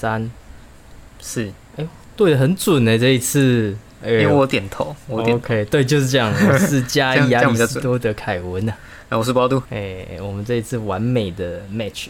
[0.00, 0.30] 二三，
[1.20, 3.76] 四，哎对的很准呢，这一次。
[4.02, 5.44] 哎因为我点头，我点头。
[5.44, 6.32] OK，对，就是这样。
[6.48, 8.72] 我是加这样伊亚里斯多德凯文呐、
[9.10, 9.62] 哎，我是包度。
[9.68, 12.06] 哎、我们这一次完美的 match，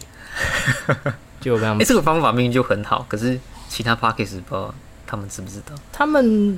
[1.41, 4.73] 就让哎，这个方法明明就很好，可是其他 p a c k a g e 不知道
[5.05, 5.75] 他们知不知道？
[5.91, 6.57] 他们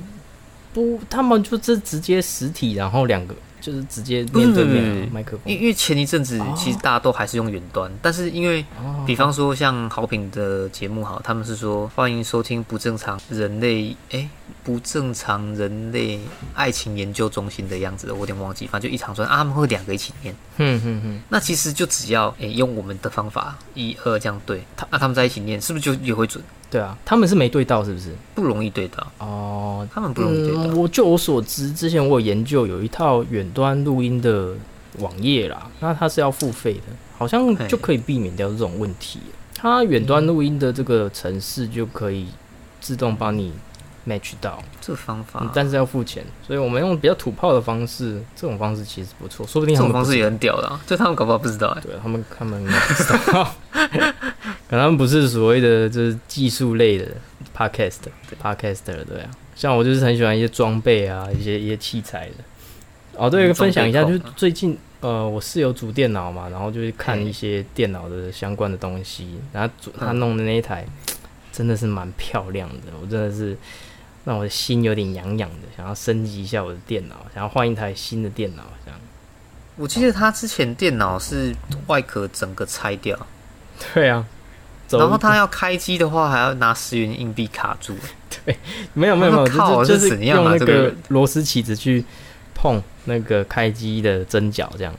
[0.72, 5.40] 不，他们就是直接实体，然后两个就是直接面对面麦克风。
[5.46, 5.62] 因。
[5.62, 6.54] 因为前一阵子哦。
[6.54, 9.02] 其实大家都还是用远端，但是因为哦。
[9.06, 14.28] 比方说像好品的节目好，他们是说欢迎收听不正常人类哎、
[14.64, 16.18] 不正常人类
[16.54, 20.34] 爱情研究中心的样子，我有点忘记，反正就一长串啊，他们会两个一起念。
[20.56, 26.42] 哼哼哼，那其实就只要诶、用我们的方法一二这样对，他那他们在一起念，是不是就也会准？
[26.70, 28.14] 对啊，他们是没对到，是不是？
[28.34, 30.64] 不容易对到，哦，他们不容易对到。
[30.64, 34.54] 嗯，我就我所知，之前我有研究有一套远端录音的
[34.98, 36.82] 网页啦，那它是要付费的，
[37.18, 39.20] 好像就可以避免掉这种问题。
[39.54, 42.26] 它远端录音的这个程式就可以
[42.80, 43.52] 自动帮你
[44.06, 53.54] match 到，这方法，嗯但是要付钱，所以我们用比较土炮的方式，这种方式其实不错，说不定这种方式也很屌的、啊，就他们搞不好不知道哎、对他们他们应该不知道，
[54.68, 57.06] 可能他们不是所谓的就是技术类的
[57.56, 57.98] podcast
[58.42, 62.34] podcaster 对啊，像我就是很喜欢一些装备啊，一些一些器材的。
[63.16, 70.18] 哦，对，嗯分享一下，就是最近呃，我室友组电脑嘛，然后就是看一些电脑的相关的东西，然后组他嗯。
[70.18, 70.84] 弄的那一台
[71.52, 73.56] 真的是蛮漂亮的，我真的是
[74.24, 79.00] 让我的心有点痒痒的，想要升级一下我的电脑，想要换一台新的电脑，这样。
[79.76, 81.54] 我记得他之前电脑是
[81.88, 83.18] 外壳整个拆掉，
[83.92, 84.24] 对啊，
[84.90, 87.94] 然后他要开机的话，还要拿十元硬币卡住。
[88.44, 88.56] 对
[88.92, 92.04] 没有没有没有，靠就就是怎样啊用那个这个螺丝起子去
[92.54, 94.94] 碰那个开机的针脚，这样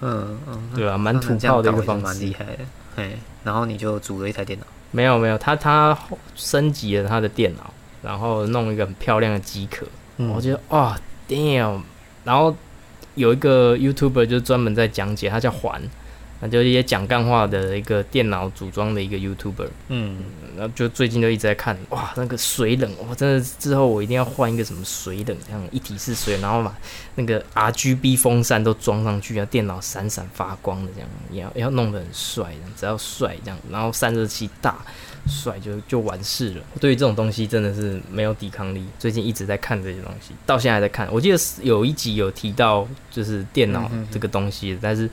[0.00, 0.98] 嗯嗯，对啊？
[0.98, 2.04] 蛮土炮的一个方式。
[2.04, 2.58] 蛮厉害的。
[2.96, 3.12] 哎，
[3.44, 5.96] 然后你就组了一台电脑，没有没有，他他
[6.34, 7.72] 升级了他的电脑，
[8.06, 9.84] 然后弄一个很漂亮的机壳，
[10.18, 10.30] 嗯。
[10.30, 10.96] 我觉得哇
[11.28, 11.82] damn，
[12.22, 12.56] 然后
[13.16, 15.82] 有一个 YouTuber 就专门在讲解，他叫环，
[16.40, 20.22] 那就一些讲干话的一个电脑组装的一个 YouTuber，嗯，
[20.56, 26.76] 然后就最近就一直在看，哇，那个水冷，哇，真的之后我一定要换一个什么水冷，这样一体式水冷，然后把
[27.14, 34.76] 那个 RGB 风扇都装上去，然后电脑闪闪发光的这样，也要要弄得很帅，只要帅这样，然后散热器大，
[35.26, 36.62] 帅就就完事了。
[36.80, 41.08] 对于这种东西真的是没有抵抗力，最近一直在看这些东西，到现在还在看。
[41.12, 45.08] 我记得是有一集有提到就是电脑这个东西，但是。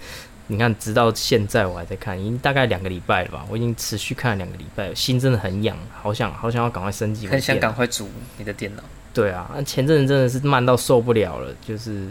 [0.47, 3.45] 你看，直到现在我还在看，已经大概两个礼拜了吧。
[3.49, 7.57] 我已经持续看了两个礼拜了，心真的很痒，好想好想要赶快升级很想。
[7.57, 8.83] 赶快组你的电脑。
[9.13, 12.09] 对啊，那前阵子真的是慢到受不了了，就是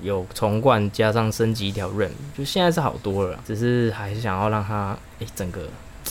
[0.00, 5.62] 有重灌加上升级一条 RAM，就现在是好多了，只是还是想要让它诶、整个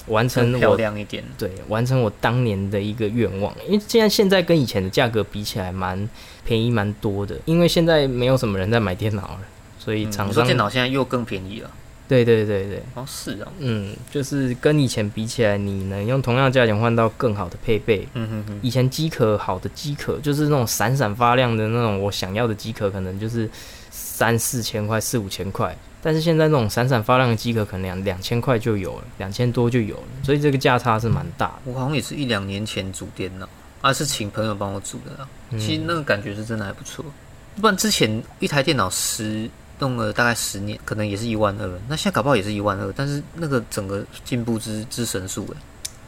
[0.07, 6.09] 完成漂亮一点，对完成我当年的一个愿望，因为现在现在跟以前的价格比起来蛮
[6.43, 9.39] 便宜蛮多的，因为现在没有什么人在买电脑了，
[9.79, 11.69] 所以嗯厂商、你说电脑现在又更便宜了。
[12.07, 18.05] 对对对对，哦，是啊，嗯，就是跟以前比起来，你能用同样价钱换到更好的配备。
[18.15, 23.49] 嗯哼哼，以前机壳好的机壳，就是那种闪闪发亮的那种，我想要的机壳，可能就是
[23.91, 25.73] 三四千块、四五千块。
[26.01, 31.71] 但是现在那种闪闪发亮的机壳，可能两两千块就有了，两千多就有了，所以这个价差是蛮大的。
[31.71, 33.47] 我好像也是一两年前组电脑，
[33.81, 35.27] 啊，是请朋友帮我组的啦。
[35.51, 37.05] 嗯其实那个感觉是真的还不错。
[37.59, 45.57] 不然之前一台电脑十弄了大概十年，可能也是一万二，那现在搞不好也是一万二，但是那个整个进步之之神速哎，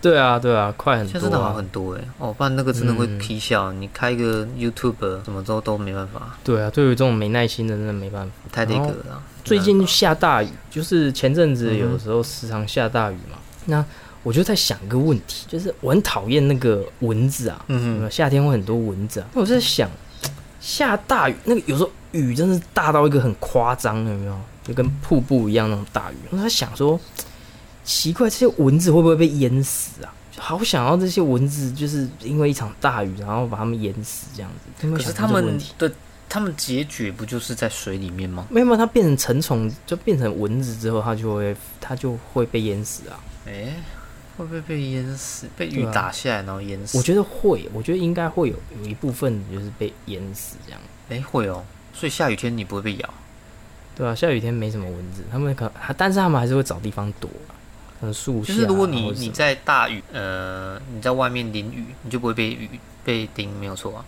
[0.03, 1.53] 对啊，对啊，快很多现在真的好啊。
[1.53, 8.33] 很多哎，哦，不然那个真的会嗯皮笑，你开一个 YouTube 什么都都没办法，对啊，对于这种没耐心的，真的没办法。
[8.51, 9.23] 太那个了啊。
[9.45, 13.37] 最近下大雨，就是前阵子有时候时常下大雨嘛。
[13.67, 13.83] 那
[14.23, 19.27] 我就在想一个问题，就是我很讨厌那个蚊子啊，嗯有夏天会很多蚊子啊。
[19.33, 19.89] 那我在想，
[20.59, 24.37] 下大雨那个有时候雨真的是大到一个很夸张，有没有？
[24.63, 26.15] 就跟瀑布一样那种大雨。
[26.29, 26.97] 我在想说，
[27.83, 30.13] 奇怪，这些蚊子会不会被淹死啊？
[30.37, 34.87] 好想要这些蚊子，就是因为一场大雨，然后把它们淹死这样子。
[34.89, 35.73] 可是他们过这个问题？
[35.77, 35.91] 的
[36.27, 38.47] 他们结局不就是在水里面吗？
[38.49, 43.19] 没有，没有，它变成成虫，就变成蚊子之后，它就会它就会被淹死啊。
[43.45, 43.75] 哎、
[44.35, 45.47] 会不会被淹死？
[45.55, 46.97] 被雨打下来然后淹死？
[46.97, 50.81] 我觉得会，我觉得应该会有有一部分就是被淹死这样。
[51.09, 51.63] 哎、会哦。
[51.93, 53.13] 所以下雨天你不会被咬？
[53.95, 57.52] 对啊，下雨天没什么蚊子，他们可但是他们还是会找地方躲啊，
[58.11, 62.69] 就是如果你你在大雨，呃，你在外面淋雨，你就不会被雨
[63.05, 64.05] 被叮，没有错啊。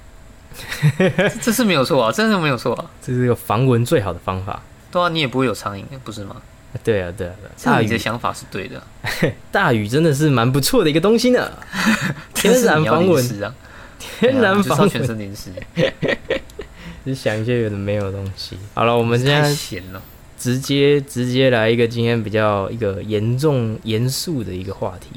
[0.97, 2.85] 这这是没有错啊，真的没有错啊。
[3.01, 4.61] 这是一个防蚊最好的方法。
[4.91, 6.37] 对啊，你也不会有苍蝇，不是吗？
[6.83, 8.83] 对啊，对啊，对啊大禹你的想法是对的，
[9.51, 11.49] 大雨真的是蛮不错的一个东西呢，
[12.33, 13.53] 天然防蚊，啊，
[13.97, 15.51] 天然防全蚊，身淋湿，
[17.05, 18.57] 只是想一些有的没有的东西。
[18.73, 20.01] 好了，我们现太在闲了。
[20.37, 25.09] 直接直接来一个今天比较一个严重严肃的一个话题，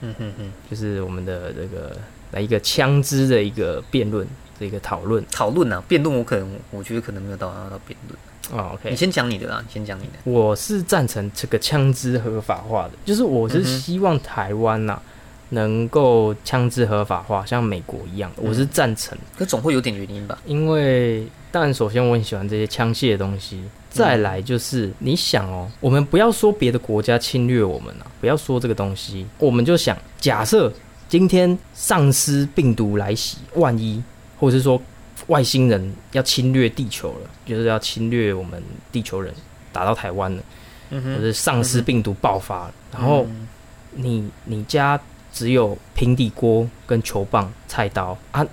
[0.00, 1.96] 嗯哼哼，就是我们的这个
[2.32, 4.26] 来一个枪支的一个辩论
[4.58, 8.18] 的一个讨论讨论啊，辩论我可能我觉得可能没有到要到辩论。
[8.52, 10.12] 哦你 OK，你先讲你的啦，你先讲你的。
[10.24, 15.00] 我是赞成这个枪支合法化的，就是我是希望台湾呐、
[15.48, 19.16] 能够枪支合法化，像美国一样，我是赞成。
[19.38, 20.38] 可总会有点原因吧？
[20.44, 23.64] 因为当然，首先我很喜欢这些枪械的东西，
[23.94, 30.72] 再来就是你想哦，我们不要说别的国家侵略我们啊，不要说这个东西，我们就想假设
[31.08, 34.02] 今天丧尸病毒来袭，万一
[34.38, 34.80] 或者是说
[35.28, 39.32] 外星人要侵略地球了，就是要侵略我们地球人，
[39.72, 40.42] 打到台湾了，
[40.90, 43.48] 嗯或者丧尸病毒爆发了，然后嗯
[43.92, 45.00] 你你家
[45.32, 48.44] 只有平底锅跟球棒、菜刀啊，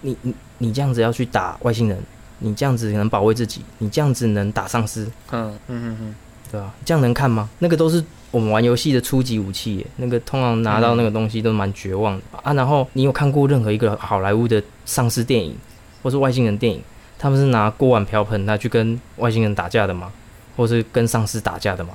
[0.00, 2.02] 你你你这样子要去打外星人，
[2.38, 6.14] 你这样子能保卫自己，你这样子能打丧尸，嗯嗯嗯
[6.50, 6.72] 对吧？
[6.84, 7.48] 这样能看吗？
[7.58, 12.52] 那个都是我们玩游戏的初级武器耶，那个通常拿到那个东西都蛮绝望的、啊。
[12.52, 15.56] 然后你有看过任何一个好莱坞的丧尸电影
[16.02, 16.82] 或是外星人电影，
[17.18, 20.10] 他们是拿锅碗瓢盆来去跟外星人打架的吗？
[20.56, 21.94] 或是跟丧尸打架的吗？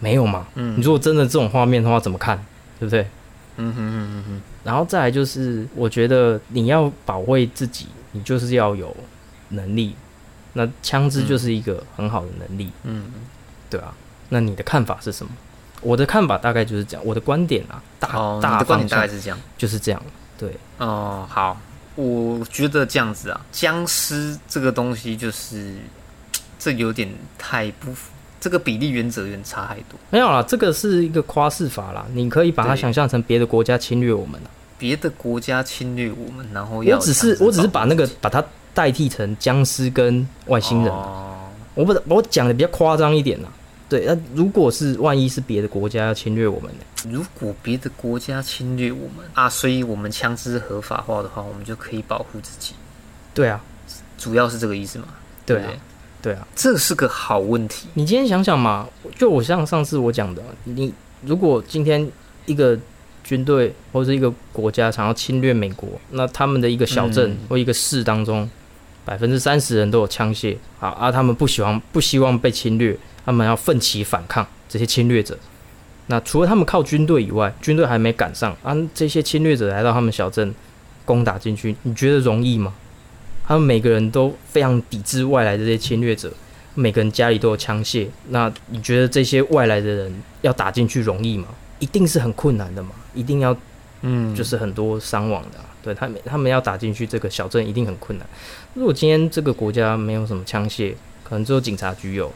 [0.00, 0.46] 没有嘛？
[0.54, 2.36] 嗯你如果真的这种画面的话，怎么看？
[2.78, 3.06] 对不对？
[3.56, 8.94] 嗯哼嗯哼嗯然后再来就是，我觉得你要保卫自己，你就是要有
[9.48, 9.94] 能力。
[10.52, 13.06] 那枪支就是一个很好的能力，嗯
[13.68, 13.92] 对啊。
[14.28, 15.32] 那你的看法是什么？
[15.80, 19.38] 我的看法大概就是这样，我的观点啊，大、哦，大的观点大概是这样。
[19.58, 20.00] 就是这样。
[20.38, 21.60] 对，哦，好，
[21.94, 25.74] 我觉得这样子啊，僵尸这个东西就是
[26.58, 28.10] 这有点太不符，
[28.40, 29.98] 这个比例原则有点差太多。
[30.10, 38.42] 没有啦，这个是一个夸饰法啦，你可以把它想象成别的国家侵略我们啊别的国家侵略我们，然后要我只是我只是把那个把它
[38.74, 43.48] 代替成僵尸跟外星人啊、哦，我把我讲的比较夸张一点啦。
[43.88, 47.10] 对，那如果是万一是别的国家要侵略我们呢？
[47.10, 52.72] 如果别的国家侵略我们啊，所以我们枪支合法化的话，我们就可以保护自己，
[53.34, 53.62] 对啊，
[54.18, 55.04] 主要是这个意思嘛？
[55.44, 55.66] 对啊
[56.22, 56.48] 对，对啊。
[56.56, 57.86] 这是个好问题。
[57.92, 60.92] 你今天想想嘛，就我像上次我讲的，你
[61.22, 62.10] 如果今天
[62.46, 62.76] 一个
[63.22, 68.48] 军队或者是一个国家想要侵略美国，那他们的一个小镇嗯或一个市当中，
[69.04, 75.38] 百分之三十人都有枪械，啊啊，他们不喜欢不希望被侵略，他们要奋起反抗这些侵略者。
[76.06, 80.54] 那除了他们靠军队以外，军队还没赶上啊，这些侵略者来到他们小镇
[81.04, 82.74] 攻打进去，你觉得容易吗？
[83.46, 86.32] 他们每个人都非常抵制外来的这些侵略者，
[86.74, 91.48] 每个人家里都有枪械，那你觉得这些外来的人要打进去容易吗？
[91.78, 93.54] 一定是很困难的嘛，一定要
[94.00, 98.26] 嗯，就是很多伤亡的啊、对他们他们要打进去这个小镇一定很困难。
[98.72, 102.32] 如果今天这个国家没有什么枪械，可能只有警察局有，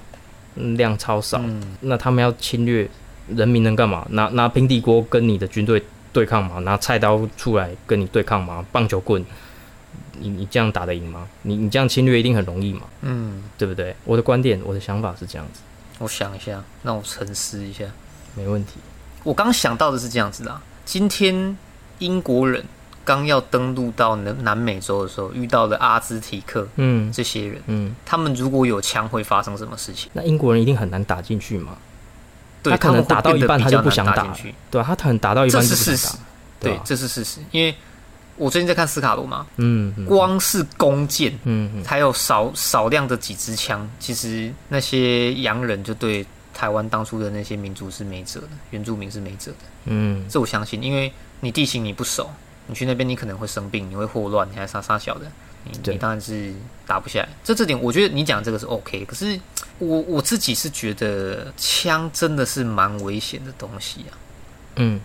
[0.56, 2.88] 嗯量超少，嗯那他们要侵略
[3.28, 4.06] 人民能干嘛？
[4.10, 6.58] 拿拿平底锅跟你的军队对抗吗？
[6.60, 8.64] 拿菜刀出来跟你对抗吗？
[8.70, 9.24] 棒球棍，
[10.18, 11.26] 你你这样打得赢吗？
[11.42, 12.82] 你你这样侵略一定很容易嘛？
[13.02, 13.96] 嗯，对不对？
[14.04, 15.60] 我的观点，我的想法是这样子，
[15.98, 17.84] 我想一下，让我沉思一下。
[18.34, 18.74] 没问题。
[19.24, 21.56] 我刚想到的是这样子啦，今天
[21.98, 22.64] 英国人
[23.08, 30.10] 刚要登陆到南南美洲的时候，遇到了阿兹提克嗯这些人，嗯，他们如果有枪，会发生什么事情？
[30.12, 31.78] 那英国人一定很难打进去嘛？
[32.62, 34.54] 对，他可能打到一半他就不想打进去。
[34.70, 36.18] 对啊，他可能打到一半这就是不想打事实，
[36.60, 37.40] 对，吧这是事实。
[37.50, 37.74] 因为
[38.36, 49.56] 我最近在看斯卡罗嘛，嗯嗯光是弓箭，嗯嗯还有少少量的几支枪，其实那些洋人就对台湾当初的那些民族是没辙的，原住民是没辙的。
[49.86, 51.10] 嗯这我相信，因为
[51.40, 52.30] 你地形你不熟，
[52.68, 55.26] 你去那边你可能会生病，你会霍乱，你还杀杀小的，
[55.64, 56.54] 你你当然是
[56.86, 57.28] 打不下来。
[57.42, 59.40] 这这点我觉得你讲这个是 OK，可是
[59.78, 64.12] 我我自己是觉得枪真的是蛮危险的东西啊。
[64.76, 65.00] 嗯，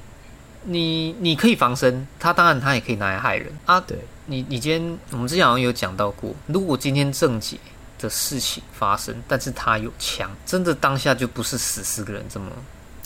[0.65, 3.79] 你你可以防身，它当然它也可以拿来害人啊。
[3.79, 7.57] 对，你你今天我们之前好像有讲到过，如果今天正解
[7.97, 12.51] 的事情发生，但是他有枪，真的当下就不是死四个人这么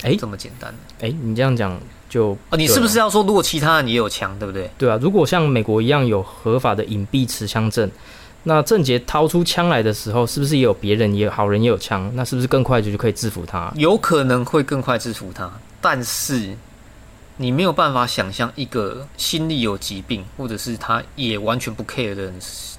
[0.02, 2.56] 哎这么简单哎，你这样讲就哦。
[2.56, 4.70] 你是不是要说，如果其他人也有枪，对不对？
[4.78, 4.98] 对啊？
[5.00, 7.90] 如果像美国一样有合法的隐蔽持枪证，
[8.44, 12.10] 那郑杰掏出枪来的时候，是不是也有别人也有好人也有枪？
[12.14, 13.70] 那是不是更快就就可以制服他？
[13.76, 15.50] 有可能会更快制服他，
[15.80, 16.56] 但是
[17.36, 22.34] 你没有办法想象一个心理有疾病，或者是他也完全不 care 的人，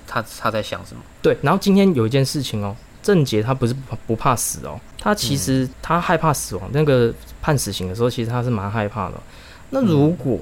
[0.07, 1.01] 他他在想什么？
[1.21, 6.69] 对，然后今天有一件事情哦，郑杰他不是不不怕死哦，他其实他害怕死亡。
[6.73, 9.13] 那个判死刑的时候，其实他是蛮害怕的。
[9.69, 10.39] 那如果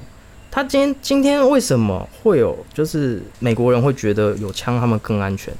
[0.50, 5.54] 他今天今天为什么会有就是美国人会觉得有枪他们更安全？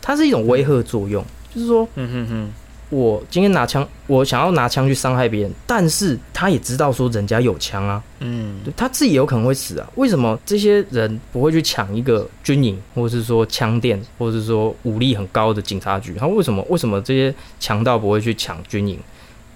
[0.00, 2.52] 它是一种威吓作用，就是说，嗯哼哼，
[2.94, 9.90] 我今天拿枪，我想要拿枪去伤害别人，但是他也知道说人家有枪啊，嗯，他自己有可能会死啊。
[9.96, 16.14] 为什么这些人不会去抢一个军营，或者是说枪店，或者是说武力很高的警察局？
[16.14, 18.96] 他为什么为什么这些强盗不会去抢军营？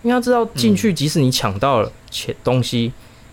[0.03, 2.93] 因为他知道进去，即使你抢到了钱东西，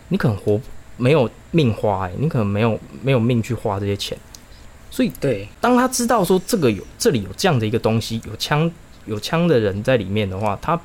[0.10, 0.62] 你可能活
[0.98, 4.16] 没有命花，哎，你可能没有没有命去花这些钱。
[4.92, 8.72] 所以，对，当他知道说这个有这里有这样的一个东西，有枪
[9.06, 10.80] 有枪的人在里面的话，他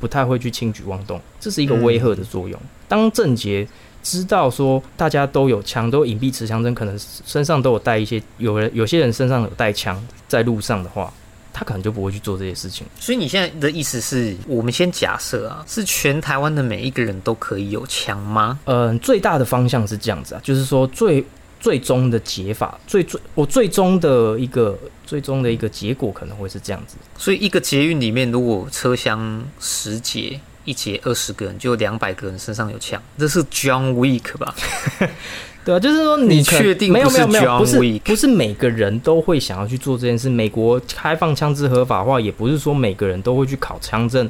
[0.00, 2.60] 不太会去轻举妄动，这是一个威吓的作用。
[2.88, 3.66] 当郑杰
[4.02, 11.12] 知道说大家都有枪，都隐蔽持枪针，可能身上都有带一些，有人有些人身上有带枪，在路上的话，
[11.52, 12.86] 他可能就不会去做这些事情。
[12.98, 18.58] 所以你现在的意思是我们先假设啊，是全台湾的每一个人都可以有枪吗？
[18.64, 21.24] 嗯，最大的方向是这样子啊，就是说最。
[21.62, 24.76] 最终的解法，最最我最终的一个
[25.06, 26.96] 最终的一个结果可能会是这样子。
[27.16, 34.52] 所以一个捷运里面，如果车厢十节，一节二十个人，就有两百个人身上有枪，这是 John Wick 吧？
[35.64, 40.28] 对啊，就是说你确定没有没有没有不是不是每个人都会想要去做这件事。
[40.28, 44.28] 美国开放枪支合法化，也不是说每个人都会去考枪证，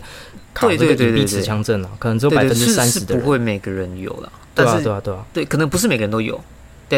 [0.52, 4.30] 考这个隐蔽持枪证啊，可能只有百分之三十的不会每个人有了。
[4.54, 6.38] 对啊对啊对啊，对，可能不是每个人都有。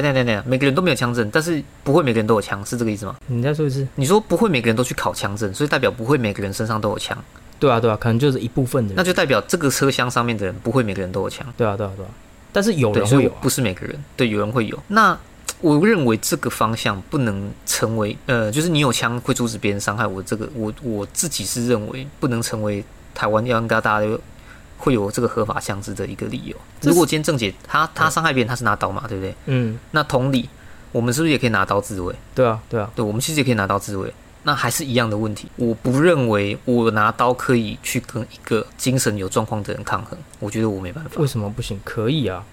[0.03, 3.15] 对对对对，每个人都没有枪证，但是不会每个人都有枪，是这个意思吗？
[3.29, 3.87] 你再说一次。
[3.95, 7.17] 你说不会每个人都去考枪证，所以代表不会每个人身上都有枪。
[7.61, 8.97] 对啊对啊，可能就是一部分的人。
[8.97, 11.47] 那就代表这个车厢上面的人不会每个人都有枪。
[11.57, 12.09] 对啊对啊对啊，
[12.53, 13.97] 但是有人会有，不是每个人。
[14.17, 14.77] 对，有人会有。
[14.89, 15.17] 那
[15.61, 20.21] 我认为这个方向不能成为呃，就是你有枪会阻止别人伤害我。
[20.21, 22.85] 这个我我自己是认为不能成为
[23.15, 24.05] 台湾要跟大家。
[24.85, 26.55] 会有这个合法枪支的一个理由。
[26.83, 29.35] 如果今天郑姐她她伤害别人，她是拿刀嘛，对不对？
[29.47, 29.79] 嗯。
[29.93, 30.47] 那同理，
[30.93, 32.15] 我们是不是也可以拿刀自卫？
[32.35, 34.13] 对啊，对啊，对，我们其实也可以拿刀自卫。
[34.43, 35.49] 那还是一样的问题。
[35.57, 40.19] 我不认为我拿刀可以去跟一个精神有状况的人抗衡。
[40.39, 41.13] 我觉得我没办法。
[41.17, 41.81] 为什么不行？
[41.83, 42.45] 可以啊。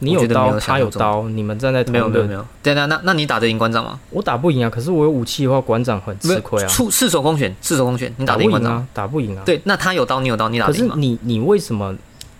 [0.00, 2.44] 你有刀，他有刀，你们站在没有没有没有。
[2.62, 3.98] 对啊，那那你打得赢馆长吗？
[4.10, 4.70] 我打不赢啊。
[4.70, 6.66] 可是我有武器的话，馆长很吃亏啊。
[6.68, 8.86] 出赤手空拳，赤手空拳，你打得赢馆长？
[8.92, 9.42] 打不赢啊。
[9.44, 10.94] 对，那他有刀，你有刀，你打得赢吗？
[10.94, 11.96] 可是你你为什么？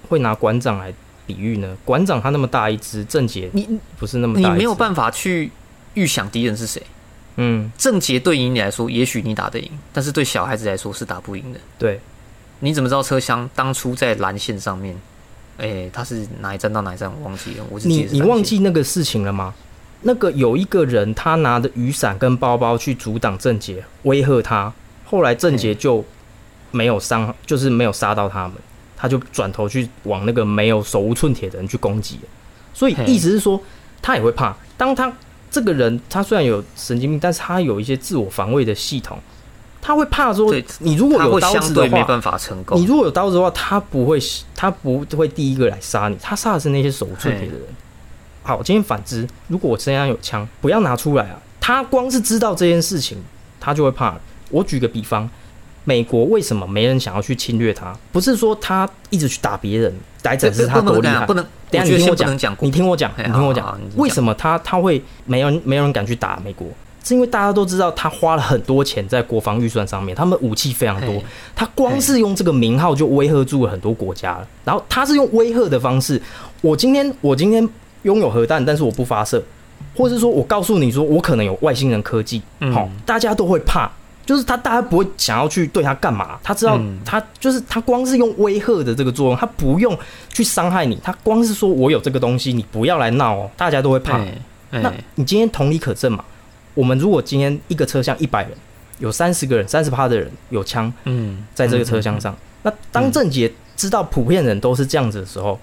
[0.09, 0.91] 会拿馆长来
[1.27, 1.77] 比喻呢？
[1.85, 5.53] 馆长他那么大一只，郑杰你不是那么大，你没有办法去
[5.93, 6.83] 预想敌人是谁。
[7.37, 11.61] 嗯，郑杰对于你来说，也许你打得赢，但是对小孩子来说是打不赢的。
[11.79, 12.01] 对，
[12.61, 14.97] 你怎么知道车厢当初在蓝线上面？
[15.59, 17.13] 哎，他是哪一站到哪一站？
[17.21, 17.65] 我忘记了。
[17.71, 19.53] 我你你忘记那个事情了吗？
[20.03, 24.73] 那个有一个人，他拿着雨伞跟包包去阻挡郑杰，威吓他。
[25.05, 26.05] 后来郑杰就
[26.71, 28.53] 没有伤，就是没有杀到他们。
[28.97, 32.19] 他就转头去往那个没有手无寸铁的人去攻击，
[32.75, 33.61] 所以意思是说
[34.03, 34.57] 他也会怕。
[34.77, 35.13] 当他
[35.51, 39.17] 这个人他虽然有神经病，但是他有一些自我防卫的系统，
[39.81, 42.81] 他会怕说你如果有刀子的话，没办法成功。
[42.81, 44.19] 你如果有刀子的话，他不会
[44.55, 47.63] 他不会第一个来杀你，他杀的是那些手无寸铁的人。
[48.43, 51.39] 好，今天反之，如果我身上有枪，不要拿出来啊！
[51.61, 53.19] 他光是知道这件事情，
[53.61, 54.17] 他就会怕。
[54.51, 55.29] 我举个比方。
[55.85, 57.97] 美国为什么没人想要去侵略他？
[58.13, 61.25] 不是说他一直去打别人来展示他多厉害。
[61.25, 62.31] 不能，等下你听我讲，
[62.61, 66.69] 你听我讲，你听我讲，为什么他他会没人没有人敢去打美国？
[67.03, 71.23] 是因为大家都知道他花了很多钱在国防预算上面，他们武器非常多，
[71.57, 74.47] 他光是用这个名号就威吓住了很多国家了。
[74.65, 76.21] 然后他是用威吓的方式，
[76.61, 77.67] 我今天我今天
[78.03, 79.43] 拥有核弹，但是我不发射，
[79.97, 83.91] 或者是说我告诉你说我可能有外星人科技，好，大家都会怕。
[84.27, 86.39] 就是他，大家不会想要去对他干嘛？
[86.43, 94.21] 他知道，他就是他，光是用威吓的这个作用，他不用去伤害你，他光是说我有这个东西，你不要来闹哦，大家都会怕。
[94.71, 96.23] 那你今天同理可证嘛？
[96.79, 98.53] 我们如果今天一个车厢一百人，
[99.01, 102.33] 有三十个人，三十趴的人有枪，嗯，在这个车厢上，
[102.63, 105.59] 那当郑杰知道普遍人都是这样子的时候，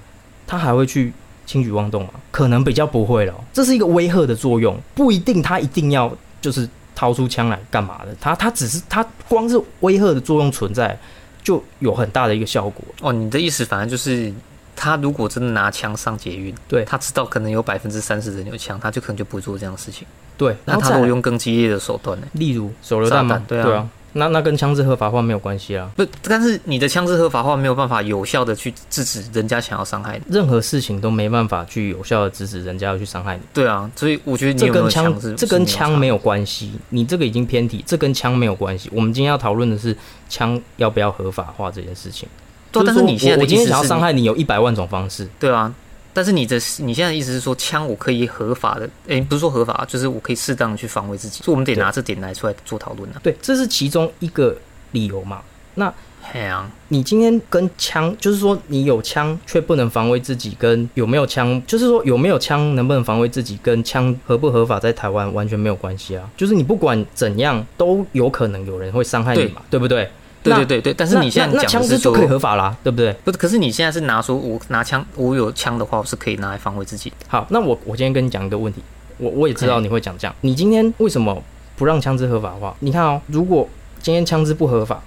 [0.45, 1.13] 他还会去
[1.45, 2.09] 轻举妄动吗？
[2.31, 3.33] 可能比较不会了。
[3.53, 6.67] 这是一个威吓的作用，不一定他一定要就是。
[6.97, 8.15] 掏出枪来干嘛的？
[8.21, 10.97] 他他只是他光是威吓的作用存在，
[11.43, 12.85] 就有很大的一个效果。
[13.01, 14.33] 哦，你的意思反正就是
[14.77, 20.07] 他如果真的拿枪上捷运，对他知道可能有百分之三十人有枪，他就可能就不会做这样的事情。
[20.37, 22.27] 对，那他如果用更激烈的手段呢？
[22.33, 23.41] 例如手榴弹吗？
[23.47, 25.89] 对啊，那那跟枪支合法化没有关系啊。
[25.95, 30.23] 不，但是你的枪支合法化没有办法有效的去制止人家想要伤害你。
[30.33, 33.43] 任何事情都没办法去有效的制止人家要去伤害你。
[33.53, 38.89] 对啊，所以我觉得你有这跟枪这跟枪没有有关系，你这个已经偏题，这跟枪没有关系。
[38.93, 39.95] 我们今天要讨论的是
[40.29, 42.27] 枪要不要合法化这件事情。
[42.71, 42.79] 差。
[42.79, 45.27] 对，但就是你现在我我今天想要伤害你，有一百万种方式。
[45.39, 45.73] 对啊，
[46.15, 53.19] 但是你的你现在意思是说，枪我可以合法的，诶，不是说合法，就是我可以适当的去防卫自己，所以我们得拿这点来出来做讨论啊。
[53.21, 54.55] 对，这是其中一个
[54.93, 55.41] 理由嘛。
[55.73, 55.93] 那
[56.23, 66.27] 嘿啊，你今天跟枪，就是说你有枪却不能防卫自己，跟有没有枪，就是说有没有枪能不能防卫自己，跟枪合不合法在台湾完全没有关系啊。
[66.37, 70.09] 就是你不管怎样，都有可能有人会伤害你嘛，对不对？
[70.45, 73.13] 那对对对对，但是你现在讲的是说枪支就可以合法啦，对不对？
[73.23, 77.11] 不是，可是你现在是拿出，我拿枪，我有枪的话，我是可以拿来防卫自己。
[77.27, 78.81] 好，那我我今天跟你讲一个问题，
[79.17, 80.35] 我我也知道你会讲这样。
[80.41, 81.41] 你今天为什么
[81.75, 82.75] 不让枪支合法化？
[82.79, 83.67] 你看哦，如果
[84.01, 85.01] 今天枪支不合法，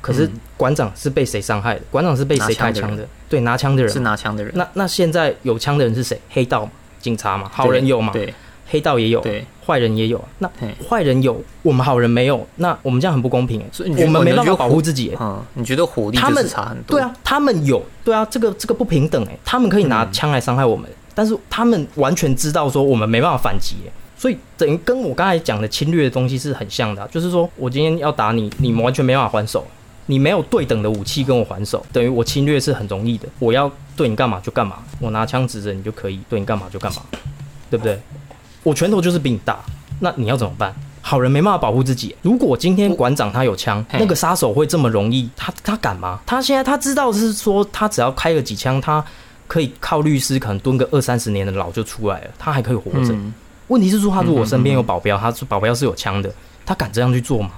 [0.00, 1.82] 可是嗯馆长是被谁伤害的？
[1.90, 3.08] 馆长是被谁开枪的的？
[3.28, 6.20] 对，拿枪的人是拿枪的人，那那现在有枪的人是谁？
[6.30, 8.32] 黑道嘛，警察嘛，好人有嘛，对
[8.68, 10.22] 黑道也有，对，坏人也有。
[10.38, 10.50] 那
[10.88, 13.66] 坏人有，我们好人没有，那我们这样很不公平欸。
[13.72, 15.16] 所以我们没办法保护自己欸。
[15.20, 16.98] 嗯，你觉得火力就他们是差很多？
[16.98, 29.66] 对，啊，他们有，对啊，这个这个不平等哎，他们可以拿嗯枪来伤害我们，但是他们完全知道说我们没办法反击欸，所以等于跟我刚才讲的侵略的东西是很像的啊、就是说我今天要打你，你完全没办法还手，
[30.06, 37.02] 你没有对等的武器跟我还手，等于我侵略是很容易的，我要对你干嘛就干嘛，我拿枪指着你就可以对你干嘛就干嘛，
[37.70, 37.98] 对不对？
[38.64, 39.60] 我拳头就是比你大，
[40.00, 40.74] 那你要怎么办？
[41.00, 42.16] 好人没办法保护自己。
[42.22, 45.28] 如果今天馆长他有枪，那个杀手会这么容易？
[45.36, 46.18] 他他敢吗？
[46.24, 49.04] 他现在他知道是说，他只要开了几枪，他
[49.46, 53.12] 可以靠律师可能蹲个二三十年的牢就出来了，他还可以活着。
[53.12, 53.34] 嗯，
[53.68, 56.32] 问题是说，他如果身边有保镖，他保镖是有枪的，
[56.64, 57.50] 他敢这样去做吗？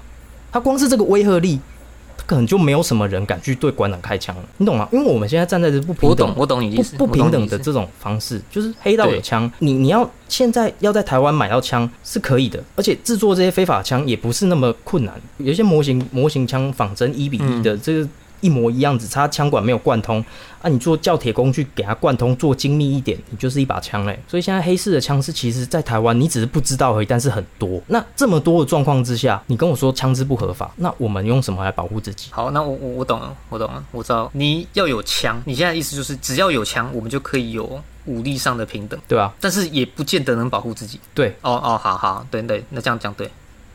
[0.50, 1.75] 他光是这个威慑力，他
[2.24, 4.88] 可能就没有什么人敢去对馆长开枪了，你懂吗？
[4.92, 18.08] 因为我们现在站在这不平等我懂，我懂你意思，不不平等的这种方式，就是黑道有枪，你你要现在要在台湾买到枪是可以的，而且制作这些非法枪也不是那么困难，有一些模型模型枪仿真一比一的，嗯这个
[18.40, 20.24] 一模一样，只差枪管没有贯通
[20.60, 24.18] 啊，你做教铁工去给它贯通，做精密一点，你就是一把枪嘞。
[24.28, 27.80] 所以现在黑市的枪支其实在台湾你只是不知道而已，但是很多。
[27.86, 32.28] 那这么多的状况之下，你跟我说枪支不合法，那我们用什么来保护自己？
[32.30, 41.00] 好，那我我我懂了，我懂了，我知道你要有枪，你现在的意思就是只要有枪，我们就可以有武力上的平等，对吧、但是也不见得能保护自己。
[41.14, 43.30] 对哦哦，好好，对对，那这样讲对，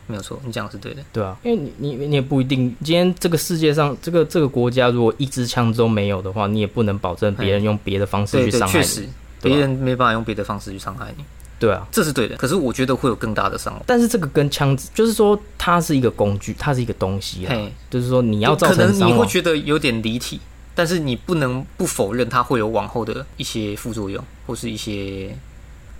[0.06, 1.02] 没有错，你讲的是对的。
[1.12, 9.08] 对啊，因为你你你也不一定，今天这个世界上这个这个国家如果一支枪都没有的话，你也不能保证别人用别的方式去伤害你，确实，
[9.40, 11.24] 对别人没办法用别的方式去伤害你，
[11.58, 11.86] 对啊。
[11.92, 12.36] 这是对的。
[12.36, 13.82] 可是我觉得会有更大的伤害。
[13.86, 20.40] 但是这个跟枪支，就是说它是一个工具，它是一个东西啊，嘿，就是说你要造可能成你会觉得有点离体，
[20.74, 25.36] 但是你不能不否认它会有往后的一些副作用，或是一些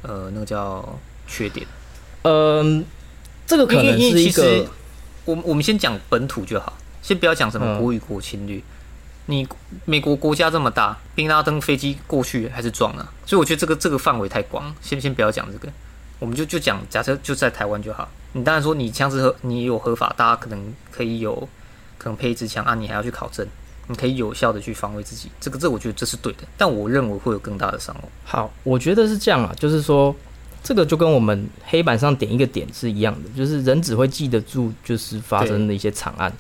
[0.03, 1.67] 呃那个叫缺点。
[2.23, 2.85] 嗯、
[3.47, 4.67] 这个可能是一个
[5.25, 8.61] 我们我们先讲本土就好，先不要讲什么嗯国与国侵略。
[9.27, 9.47] 你
[9.85, 15.69] 美国国家这么大，宾拉登飞机过去还是撞了，所以我觉得这个这个范围太广，先先不要讲这个，
[16.19, 18.09] 我们就就讲假设就在台湾就好。
[18.33, 21.49] 你当然说你枪支合你有合法，大家可能可以有
[21.99, 23.47] 可能配一支枪啊，你还要去考证，
[23.87, 28.05] 你可以有效的去防卫自己，这个这我觉得这是对的，但我认为会有更大的伤亡。
[28.25, 30.15] 好，我觉得是这样啊，就是说，
[30.63, 36.33] 这个就跟我们黑板上点一个点是一样的，就是人只会记得住就是发生的一些惨案。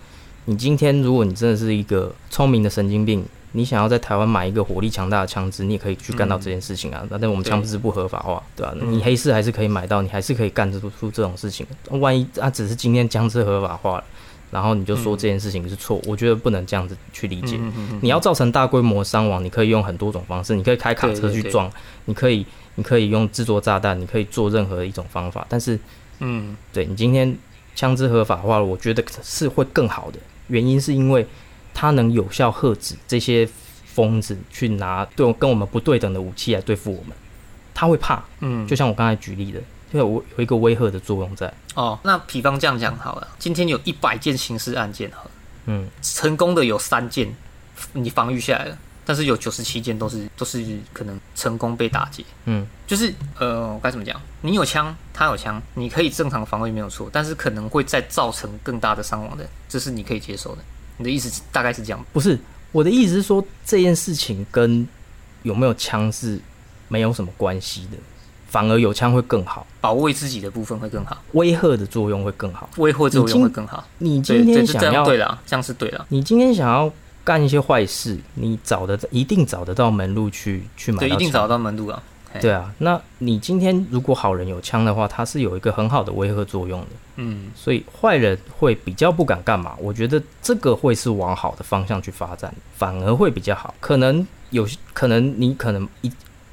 [0.44, 7.06] 你今天如果你真的是一个聪明的神经病，你想要在台湾买一个火力强大的枪支，你也可以去干到这件事情啊。
[7.08, 11.66] 但我们枪支不合法化，对吧、嗯你黑市还是可以买到，你还是可以干得出这种事情。
[11.90, 14.04] 万一啊，只是今天枪支合法化了，
[14.50, 17.56] 然后你就说这件事情是错，我觉得不能这样子去理解。
[17.60, 21.70] 嗯嗯嗯你要造成大规模伤亡，你可以用很多种方式，你可以开卡车对对对去撞，
[22.06, 25.46] 你可以你可以用制作炸弹，你可以做任何一种方法。
[25.48, 25.78] 但是，
[26.20, 27.36] 嗯对你今天
[27.74, 30.18] 枪支合法化了，我觉得是会更好的。
[30.48, 31.26] 原因是因为
[31.72, 33.48] 它能有效遏制这些
[33.84, 37.16] 疯子去拿对跟我们不对等的武器来对付我们，
[37.74, 38.22] 他会怕。
[38.40, 39.60] 嗯，就像我刚才举例的，
[39.92, 41.52] 就有有一个威吓的作用在。
[41.74, 45.30] 哦，那比方这样讲好了，今天有一百件刑事案件好了。
[45.66, 47.34] 嗯，成功的有三件，
[47.92, 52.24] 你防御下来了，但是有九十七件都是都是可能成功被打劫。
[52.44, 54.20] 嗯，就是呃，我该怎么讲？
[54.40, 60.62] 你有枪，他有枪，你可以正常防卫没有错，但是可能会再造成更大的伤亡的，这是你可以接受的。
[60.96, 62.04] 你的意思大概是这样？
[62.12, 62.38] 不是
[62.70, 64.86] 我的意思是说，这件事情跟
[65.42, 66.40] 有没有枪是
[66.88, 67.98] 没有什么关系的。
[68.48, 72.68] 反而有枪会更好，保卫自己的部分会更好，威吓的作用会更好。
[72.76, 73.82] 威吓作用会更好。
[73.96, 76.04] 你今天，这想要样对了，这样是对了。
[76.10, 76.92] 你今天想要
[77.24, 82.02] 干一些坏事，你找得一定找得到门路去去买对，一定找得到门路啊。
[82.40, 89.76] 对啊，那你今天如果好人有枪的话，它是有一个很好的威吓作用的，嗯，所以坏人会比较不敢干嘛。
[89.78, 93.74] 我觉得这个会是往好的方向去发展，反而会比较好。
[93.80, 96.10] 可能有可能你可能一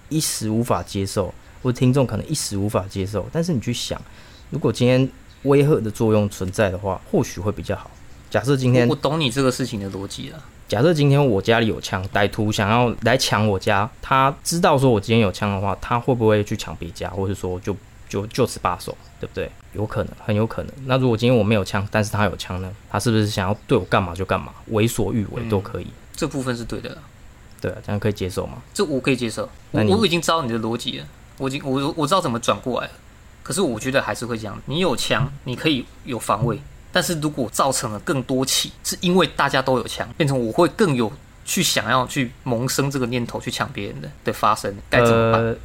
[0.10, 4.02] 一时无法接受，或者听众可能一时无法接受，但是你去想，
[4.50, 5.10] 如果今天
[5.44, 7.90] 威吓的作用存在的话，或许会比较好。
[8.30, 10.44] 假设今天我我懂你这个事情的逻辑了。
[10.70, 17.76] 假设今天我家里有枪，歹徒想要来抢我家，他知道说我今天有枪的话，他会不会去抢别家，或者说就
[18.08, 19.52] 就就此罢手，对不对？
[19.74, 20.72] 有可能，很有可能。
[20.86, 22.72] 那如果今天我没有枪，但是他有枪呢？
[22.88, 25.88] 他是不是想要对我干嘛就干嘛，为所欲为都可以？
[26.16, 26.98] 这部分是对的啦，
[27.60, 28.62] 对啊，这样可以接受吗？
[28.72, 29.50] 这我可以接受。
[29.72, 31.06] 我我已经知道你的逻辑了，
[31.40, 32.94] 我已经我我知道怎么转过来了。
[33.42, 36.60] 可是我觉得还是会这样，你有枪，你可以有防卫，
[36.92, 41.12] 但是如果造成了更多起，是因为大家都有枪，变成我会更有
[41.46, 45.42] 去想要去萌生这个念头去抢别人的的发生，该怎么办？
[45.42, 45.56] 呃，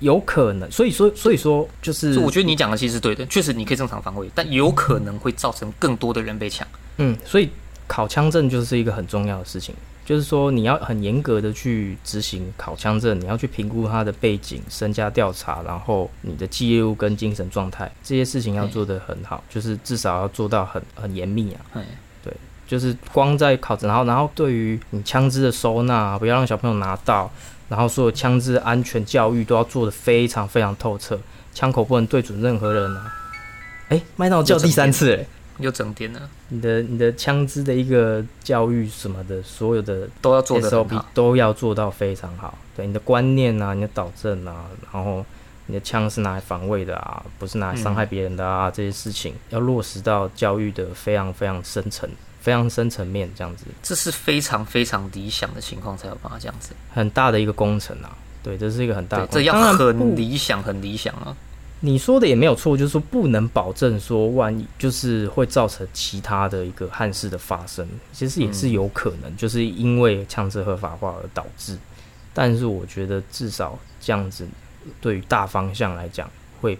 [0.00, 0.70] 有可能。
[0.70, 6.66] 所以说，所以说就是我觉得你讲的其实是对的，确实你可以正常防卫，但有可能会造成更多的人被抢。
[6.98, 7.50] 嗯，所以
[7.86, 21.60] 考枪证就是一个很重要的事情，就是说你要很严格的去执行考枪证，你要去评估他的背景、身家调查，然后你的记录跟精神状态这些事情要做得很好，就是至少要做到很很严密啊。
[22.22, 22.32] 对，
[22.68, 27.30] 就是光在考证，然后然后对于你枪支的收纳，不要让小朋友拿到，
[27.68, 31.18] 然后所有枪支安全教育都要做得非常非常透彻，
[31.54, 33.12] 枪口不能对准任何人啊。
[33.88, 35.26] 哎，麦当劳叫第三次哎，
[35.58, 41.04] 又整点了，你的你的枪支的一个教育什么的，所有的都要做的。
[41.14, 42.58] 都要做到非常好。
[42.76, 45.24] 对你的观念啊，你的导正啊，然后
[45.66, 56.72] 你的枪是拿来防卫的啊，不是拿来伤害别人的啊，这些事情要落实到教育的非常非常深层、非常深层面，这样子这是非常非常理想的情况才有办法这样子。
[56.92, 58.16] 很大的一个工程啊。
[58.42, 59.42] 对，这是一个很大的，工程。
[59.42, 61.34] 对这要很理想，很理想啊。
[61.84, 71.76] 你说的也没有错，就是说不能保证说万一就是会造成其他的一个憾事的发生，其实也是有可能，就是因为枪支合法化而导致。
[72.32, 74.48] 但是我觉得至少这样子，
[74.98, 76.26] 对于大方向来讲，
[76.58, 76.78] 会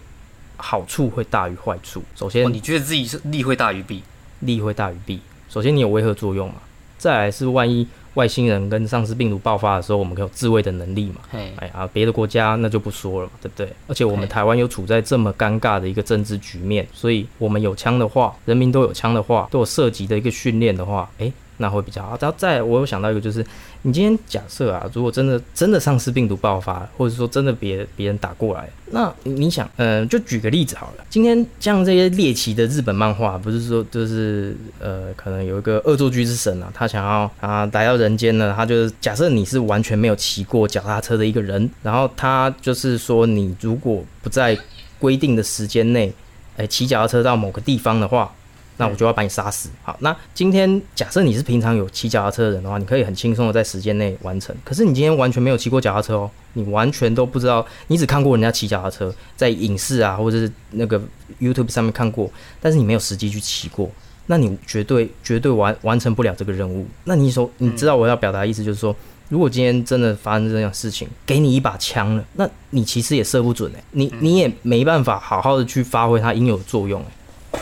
[0.57, 2.01] 好处会大于坏处。
[2.15, 4.01] 首先哦，你觉得自己是利会大于弊？
[4.39, 5.21] 利会大于弊。
[5.47, 6.55] 首先你有威吓作用嘛，
[6.97, 11.21] 再来是万一外星人跟丧尸病毒爆发的时候，我们可以有自卫的能力嘛。
[11.31, 13.69] 嘿，哎啊，别的国家那就不说了嘛，对不对？
[13.87, 22.17] 而且我们台湾又处在这么尴尬的一个政治局面，所以我们有枪的话，人民都有枪的话，都有涉及的一个训练的话，诶，那会比较好。
[22.19, 23.45] 然后再我有想到一个，就是
[23.83, 44.57] 你今天假设啊，如果真的真的丧尸病毒爆发，或者说真的别别人打过来，那你想，嗯、就举个例子好了，今天像这些猎奇的日本漫画，不是说就是呃，可能有一个恶作剧之神啊，他想要啊来到人间呢，他就是假设你是完全没有骑过脚踏车的一个人，然后他就是说你如果不在
[44.97, 46.11] 规定的时间内，
[46.57, 48.33] 哎，骑脚踏车到某个地方的话，
[48.77, 49.69] 那我就要把你杀死。
[49.83, 54.55] 好，那今天假设你是平常有骑脚踏车的人的话，你可以很轻松的在时间内完成。
[54.63, 61.01] 可是你今天完全没有骑过脚踏车哦，你完全都不知道，你只看过人家骑脚踏车，在影视啊或者是那个
[61.39, 62.29] YouTube 上面看过，
[62.61, 63.89] 但是你没有实际去骑过。
[64.27, 66.87] 那你绝对绝对完完成不了这个任务。
[67.03, 68.95] 那你说，你知道我要表达的意思就是说，
[69.29, 77.05] 如果今天真的发生这样的事情，给你一把枪了，那你其实也射不准哎、你你也没办法好好的去发挥它应有的作用哎、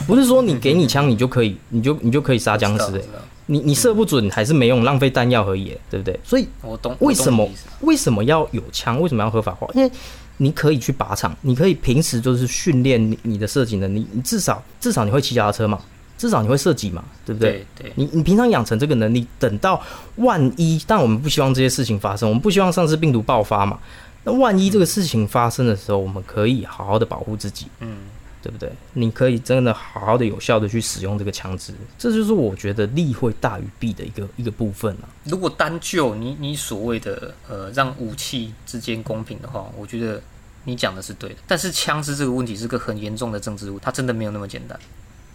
[0.06, 3.04] 不是说你给你枪你就可以，你就你就可以杀僵尸
[3.46, 6.18] 你你射不准还是没用，浪费弹药而已、欸，对不对？
[6.24, 6.96] 所以我懂。
[7.00, 7.48] 为什么
[7.82, 9.02] 为什么要有枪？
[9.02, 9.68] 为什么要合法化？
[9.74, 9.92] 因为
[10.38, 15.80] 你可以去靶场，你可以平时就是训练你你的射击能力，你至少至少你会骑脚踏车嘛，
[16.18, 17.66] 至少你会射击嘛，对不对？
[17.76, 19.82] 对对，你你平常养成这个能力，等到
[20.16, 23.78] 万一，但我们不希望这些事情发生，我们不希望丧尸病毒爆发嘛。
[24.24, 27.98] 那万一这个事情发生的时候，我们可以好好的保护自己，嗯，
[28.44, 28.70] 对不对？
[28.92, 35.08] 你可以真的好好的、有效的去使用这个枪支，这就是我觉得利会大于弊的一个一个部分啊。
[35.24, 40.22] 如果单就你你所谓的呃让武器之间公平的话，我觉得
[40.66, 41.36] 你讲的是对的。
[41.48, 44.78] 但是枪支这个问题是个很严重的政治问题，它真的没有那么简单。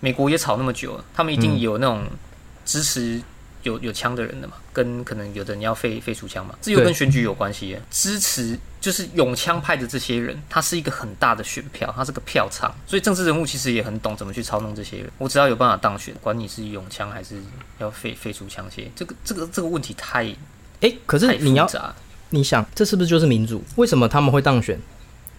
[0.01, 2.05] 美国也吵那么久了，他们一定嗯有那种
[2.67, 3.21] 支持
[3.69, 7.81] 有有枪的人的嘛，跟可能有的人要废废除枪嘛，这又跟选举有关系耶。
[7.91, 15.11] 支持就是拥枪派的这些人，他是一个很大的选票，他是个票仓，所以政治人物其实也很懂怎么去操弄这些人。
[15.19, 17.37] 我只要有办法当选，管你是拥枪还是
[17.79, 20.35] 要废废除枪械，这个这个这个问题太
[20.81, 21.69] 诶，可是你要。
[22.31, 23.65] 你想，这是不是就是民主？
[23.77, 24.79] 为什么他们会当选？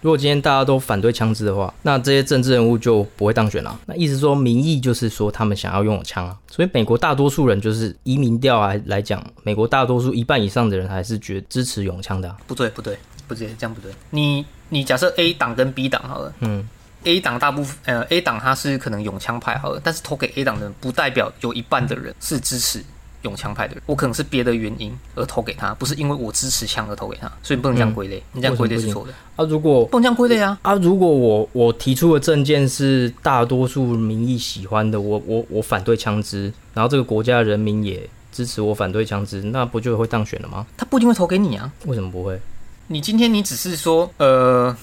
[0.00, 3.78] 如果今天大家都反对枪支的话，那这些政治人物就不会当选了。
[3.86, 6.36] 那意思说，民意就是说他们想要拥有枪啊。
[6.50, 12.36] 所以美国大多数人就是移民调来来讲，美国大多数一半以上的人还是觉支持拥枪的、啊。
[12.46, 13.92] 不对，不对，不对，这样不对。
[14.10, 16.66] 你你假设 A 党跟 B 党好了嗯
[17.04, 22.82] ，，A 党大部分呃 A 党他是可能永枪派好了，但是投给 A 党的人不代表有一半的人是支持
[23.22, 23.82] 拥枪派的人。
[23.86, 30.58] 我可能是别的原因而投给他，不是因为我支持枪而投给他，所以不能这样归类，你这样归类是错的，啊，如果不能这样归类啊。
[30.62, 40.66] 啊，如果我我提出的证件是大多数民意喜欢的，我我我反对枪支，然后这个国家人民也支持我反对枪支，那不就会当选了吗？
[40.76, 41.70] 他不一定会投给你啊。
[41.86, 42.40] 为什么不会？
[42.86, 44.76] 你今天你只是说，呃，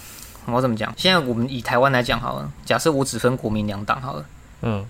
[0.46, 0.94] 我要怎么讲？
[0.96, 4.26] 现在我们以台湾来讲好了，假设我只分国民两党好了。
[4.62, 4.86] 嗯，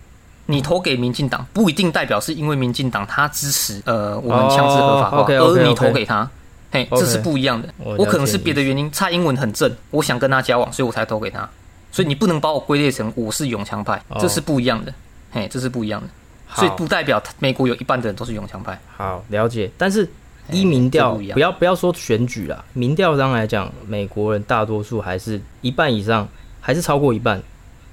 [0.47, 6.27] 你投给民进党，不一定代表是因为民进党他支持呃我们枪支合法化，而你投给他，
[6.71, 7.67] 嘿，这是不一样的。
[7.77, 11.47] 我可能是别的原因，蔡英文很正，我想跟他交往，所以我才投给他。
[11.91, 14.93] 所以你不能把我归类成我是永强派，哦这是不一样的。
[15.31, 16.07] 嘿，这是不一样的，
[16.55, 18.79] 所以不代表美国有一半的人都是永强派。
[18.95, 20.05] 好了解，但是
[20.47, 26.25] 嘿依民调，不要不要说选举啦，民调上来讲，美国人大多数还是一半以上，
[26.61, 27.43] 还是超过一半，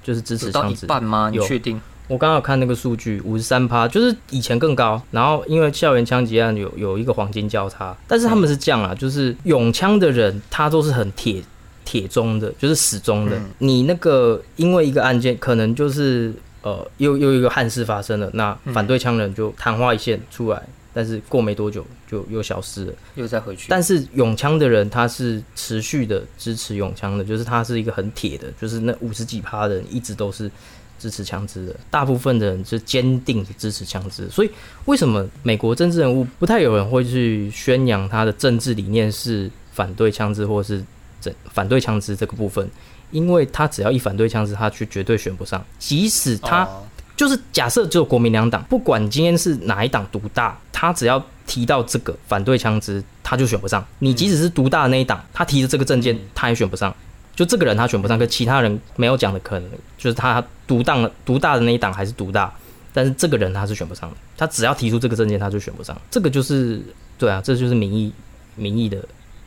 [0.01, 0.85] 就是支持有到一枪支。
[0.85, 1.29] 半吗？
[1.29, 1.81] 你确定？
[2.07, 5.01] 我刚刚有看那个数据，五十三趴，就是以前更高。
[5.11, 11.41] 然后因为校园枪击案有有一个黄金交叉，但是他们是这样啊，就是永枪的人他都是很铁
[11.83, 13.37] 铁中的，就是死忠的。
[13.37, 20.61] 嗯你那个因为一个案件，可能就是呃又又一个憾事发生了，那嗯反对枪人就昙花一现出来，
[20.93, 22.93] 但是过没多久就又消失了。
[23.15, 23.67] 又再回去？
[23.69, 30.49] 但是永枪的人他是持续的支持永枪的，就是他是一个很铁的，就是那五十几趴的人一直都是
[30.99, 34.29] 支持枪支的，大部分的人是坚定的支持枪支。
[34.29, 34.49] 所以
[34.85, 40.83] 为什么美国政治人物不太有人会去宣扬他的政治理念是反对枪支或是
[41.21, 42.69] 整反对枪支这个部分？
[43.11, 46.83] 因为他只要一反对枪支，他就绝对选不上，即使他哦
[47.15, 53.85] 就是假设只有国民两党，不管今天是哪一党独大，他只要提到这个反对枪支，他就选不上。
[53.99, 56.93] 你即使是独大的那一党，他提的这个证件，他也选不上。
[57.35, 62.53] 就这个人他选不上，跟其他人没有讲的可能，就是他独当独大的那一党还是独大，
[62.93, 64.15] 但是这个人他是选不上的。
[64.37, 65.99] 他只要提出这个证件，他就选不上。
[66.09, 66.81] 这个就是
[67.17, 68.11] 对啊，这就是民意
[68.55, 68.97] 民意的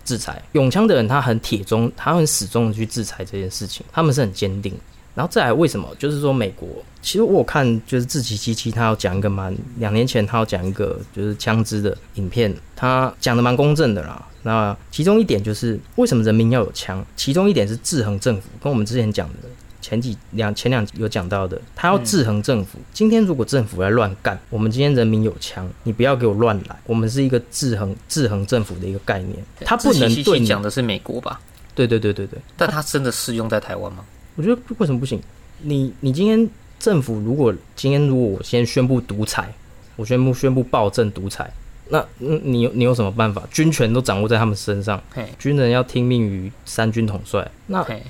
[0.05, 0.42] 制裁。
[0.53, 4.72] 永枪的人他很铁忠，他很始终的去制裁这件事情，他们是很坚定。
[5.14, 5.88] 然后再来，为什么？
[5.98, 6.68] 就是说，美国
[7.03, 14.24] 其实我看，就是志奇七七他要讲一个蛮两年前他要讲一个就是枪支的影片，他讲的蛮公正的啦。
[14.48, 17.04] 那其中一点就是为什么人民要有枪？
[17.14, 19.34] 其中一点是制衡政府，跟我们之前讲的
[19.82, 22.78] 前几两前两集有讲到的，他要制衡政府。
[22.94, 26.76] 今天如果政府来乱干，我们今天人民有枪，你不要给我乱来。
[26.87, 30.46] 我们是一个制衡制衡政府的一个概念，他不能对你。
[30.46, 31.38] 讲的是美国吧？
[31.74, 32.38] 对对对对对。
[32.56, 34.02] 但他真的适用在台湾吗？
[34.37, 35.20] 我觉得为什么不行？
[35.61, 39.52] 你你今天政府如果今天如果我先宣布独裁，
[39.96, 41.52] 我宣布宣布暴政独裁，
[41.90, 43.42] 那嗯你有你有什么办法？
[43.51, 47.51] 军权都掌握在他们身上，嘿，军人要听命于三军统帅。
[47.66, 48.03] 那嘿，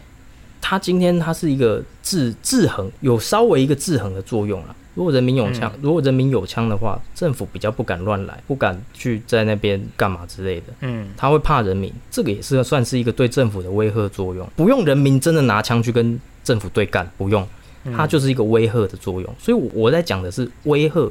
[0.61, 4.75] 他今天他是一个制制衡，有稍微一个制衡的作用了。
[4.95, 10.67] 如果人民有枪，如果人民有枪的话，政府比较不敢乱来，不敢去在那边干嘛之类的。
[10.81, 14.45] 嗯，他会怕人民，这个也是算是一个对政府的威吓作用。
[14.57, 17.47] 不用人民真的拿枪去跟政府对干，不用，
[17.85, 19.35] 嗯它就是一个威吓的作用。
[19.38, 21.09] 所以我我在讲的是威吓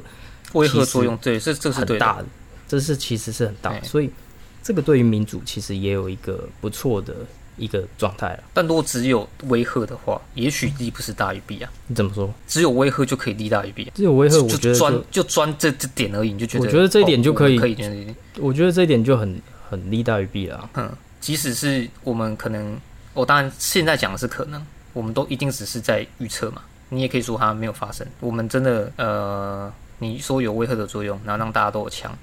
[0.51, 1.79] 威吓作用，对，这这是。
[1.79, 2.25] 很大的，
[2.67, 4.09] 这是其实是很大的，所以
[4.61, 7.15] 这个对于民主其实也有一个不错的
[7.57, 8.43] 一个状态了。
[8.53, 11.71] 但如果只有威吓的话，也许利不是大于弊啊。
[11.87, 12.29] 你怎么说？
[12.47, 13.91] 只有威吓就可以利大于弊啊。
[13.95, 17.75] 这有威吓，我觉就专就就专这这点而已，你就觉得我觉得这一点就可以可以
[18.37, 20.69] 我觉得这一点就很很利大于弊了啊。
[20.75, 22.79] 嗯，即使是我们可能，
[23.13, 24.61] 我、当然现在讲的是可能，
[24.93, 26.61] 我们都一定只是在预测嘛。
[26.89, 28.05] 你也可以说它没有发生。
[28.21, 32.17] 我们真的呃，你说有威吓的作用，然后让大家都有枪，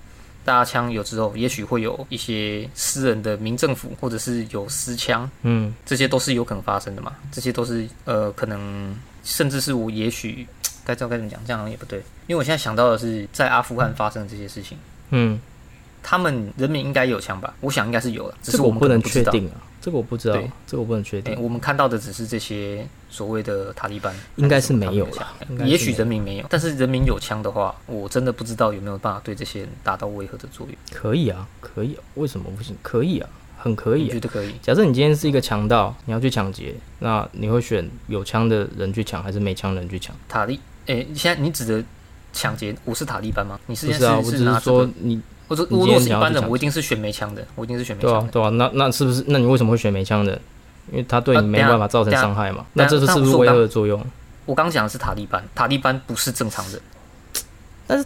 [0.44, 7.12] 大家枪有之后，也许会有一些私人的民政府，或者是有私枪，嗯，这些都是有可能发生的嘛。
[7.32, 10.46] 这些都是呃，可能甚至是我也许
[10.84, 14.76] 该知道该怎么讲，这样好像也不对，因为我现在想到的是在阿富汗发生的这些事情。
[15.10, 15.40] 嗯，
[16.02, 17.54] 他们人民应该有枪吧？
[17.60, 19.32] 我想应该是有了，只是我不能不知道。
[19.32, 30.74] 确定啊，这个我不知道，这个我不能确诶定，我们看到的只是这些所谓的塔利班，应该是没有枪啦，应该是也许人民没有，但是人民有枪的话，我真的不知道有没有办法对这些人达到威吓的作用。
[30.90, 32.74] 可以啊，可以啊，为什么不行？
[32.80, 34.20] 可以啊，很可以啊你觉。
[34.20, 34.54] 得可以？
[34.62, 40.16] 假设你今天是一个强盗，你要去抢劫，那你会选有枪的人去抢，还是没枪的人去抢？
[40.26, 41.84] 塔利，诶，现在你指的
[42.32, 43.60] 抢劫，我是塔利班吗？
[43.66, 48.32] 你是不是啊，我只是说你我说如果是一般人，我一定是选没枪的，我一定是选没对啊枪的。
[48.32, 49.24] 对啊，那那是不是？
[49.28, 50.32] 那你为什么会选没枪的？
[50.90, 52.66] 因为他对你没办法造成伤害嘛。
[52.74, 54.06] 那这是是不是威那我说刚吓的作用？
[54.46, 56.80] 我刚讲的是塔利班，塔利班不是正常人。
[57.86, 58.04] 但是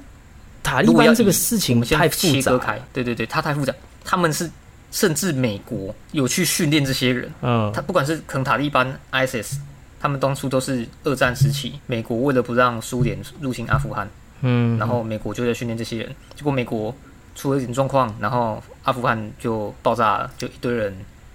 [0.62, 3.72] 塔利班这个事情太复杂开，对对对，他太复杂。
[4.05, 4.48] 他们是
[4.90, 9.57] 甚至美国有去训练这些人，嗯他不管是可能塔利班、ISIS，
[10.01, 14.09] 他们当初都是二战时期，美国为了不让苏联入侵阿富汗，
[14.42, 16.94] 嗯，然后美国就在训练这些人，结果美国
[17.38, 20.92] 出了一点状况，然后阿富汗就爆炸了，就一堆人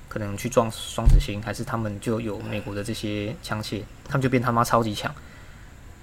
[0.09, 5.09] 可能去撞双子星，还是他们就有美国的这些枪械，他们就变他妈超级强。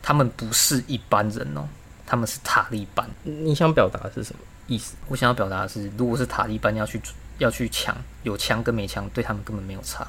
[0.03, 1.69] 他们不是一般人哦，
[2.07, 3.07] 他们是塔利班。
[3.23, 4.95] 你想表达的是什么意思？
[5.09, 6.99] 我想要表达的是，如果是塔利班要去
[7.37, 10.09] 要去抢，有枪跟没枪对他们根本没有差，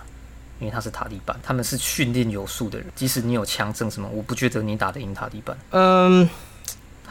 [0.59, 5.57] 因为他是塔利班，他们是训练有素的人，即使你有枪证什么，我不觉得你打得赢塔利班。
[5.71, 6.29] 嗯，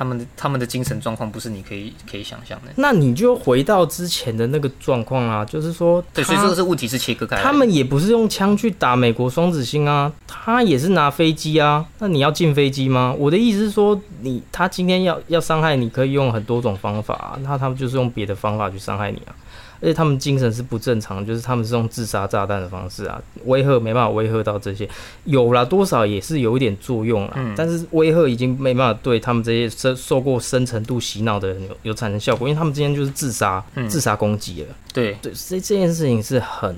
[0.00, 2.72] 他们的他们的精神状况不是你可以可以想象的。
[2.76, 7.46] 那你就回到之前的那个状况啊，就是说，对，所以这个是物体是切割开来的。
[7.46, 11.84] 他们也不是用枪去打美国双子星啊，他也是拿飞机啊。
[11.98, 13.14] 那你要进飞机吗？
[13.18, 19.36] 我的意思是说，你他今天要要伤害你，可以用很多种方法、啊，那他们就是用别的方法去伤害你啊。
[19.80, 24.88] 而且他们精神是不正常，就是他们是用自杀炸弹的方式啊，威吓没办法威吓到这些，
[25.24, 34.68] 有啦，多少也是有一点作用啦，嗯但是威吓已经没办法对他们这些受受过深程度洗脑的人有有产生效果，因为他们今天就是自杀、嗯自杀攻击了。
[34.92, 36.76] 对对，这这件事情是很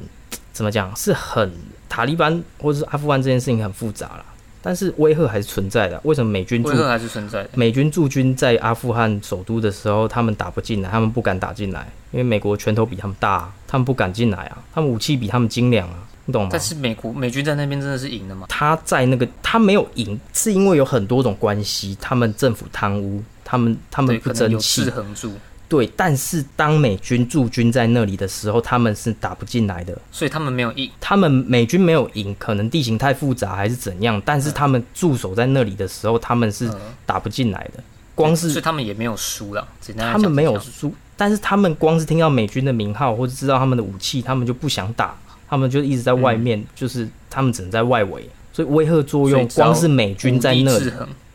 [0.53, 0.95] 怎么讲？
[0.95, 1.53] 是很
[1.89, 4.25] 塔利班或者是阿富汗这件事情很复杂啦，
[4.63, 6.01] 但是威吓还是存在的。
[6.05, 7.51] 为什么美军驻还是存在的。
[7.55, 16.61] 美军驻军在阿富汗首都的时候，他们打不进来，他们不敢打进来，因为美国拳头比他们大、啊，他们不敢进来啊，他们武器比他们精良啊，你懂吗但？
[16.61, 18.47] 是美国美军在那边真的是赢了吗？
[18.49, 25.33] 他在那个他没有赢，是因为有很多种关系，他们政府贪污，他们他们，不争气制，衡住，
[25.73, 25.91] 对。
[25.97, 29.97] 但是当美军驻军在那里的时候，他们是打不进来的。
[30.11, 30.91] 所以他们没有赢。
[31.01, 36.75] 他们美军没有赢，可能地形太复杂还是怎样，但是他们驻守在那里的时候，他们是嗯
[37.07, 37.83] 打不进来的。
[38.15, 39.67] 光是所以是他们也没有输了。
[39.97, 45.17] 他们没有输，但是他们光是听到美军的名号或者知道他们的武器，他们就不想打，
[45.49, 50.93] 他们就一直在外面，就是他们只能在外围，所以威吓作用，光是美军在那里。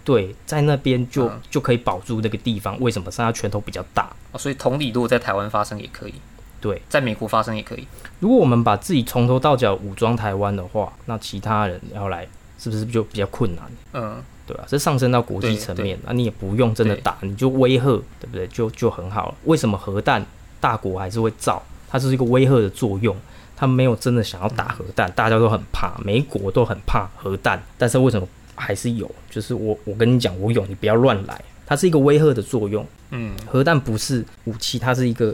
[0.07, 2.79] 对，在那边就、嗯就可以保住那个地方。
[2.79, 3.11] 为什么？
[3.11, 4.09] 是他拳头比较大。
[4.31, 6.13] 哦，所以同理，如果在台湾发生也可以，
[6.61, 7.85] 对，在美国发生也可以。
[8.21, 12.25] 如果我们把自己从头到脚武装台湾的话，那其他人要来
[12.57, 13.65] 是不是就比较困难？
[13.91, 17.83] 嗯，对吧、这上升到国际层面，那你也不用真的打，你就威吓，
[18.21, 18.47] 对不对？
[18.47, 19.35] 就就很好了。
[19.43, 20.25] 为什么核弹
[20.61, 21.61] 大国还是会造？
[21.89, 23.13] 它就是一个威吓的作用，
[23.57, 28.25] 它没有真的想要打核弹，大家都很怕，美国都很怕核弹，但是为什么
[28.57, 29.09] 还是有？
[29.29, 32.85] 就是我我跟你讲，我有，你不要乱来，它是一个威吓的作用。
[33.11, 35.33] 嗯，核弹不是武器，它是一个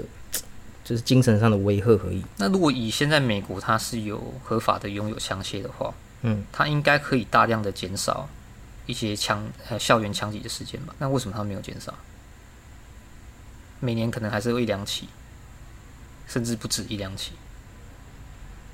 [0.83, 2.23] 就是精神上的威吓而已。
[2.37, 8.29] 那如果以现在美国它是有合法的拥有枪械的话，嗯，它应该可以大量的减少
[8.85, 10.93] 一些枪呃校园枪击的事件吧？
[10.99, 11.93] 那为什么它没有减少？
[13.79, 15.07] 每年可能还是有一两起，
[16.27, 17.31] 甚至不止一两起。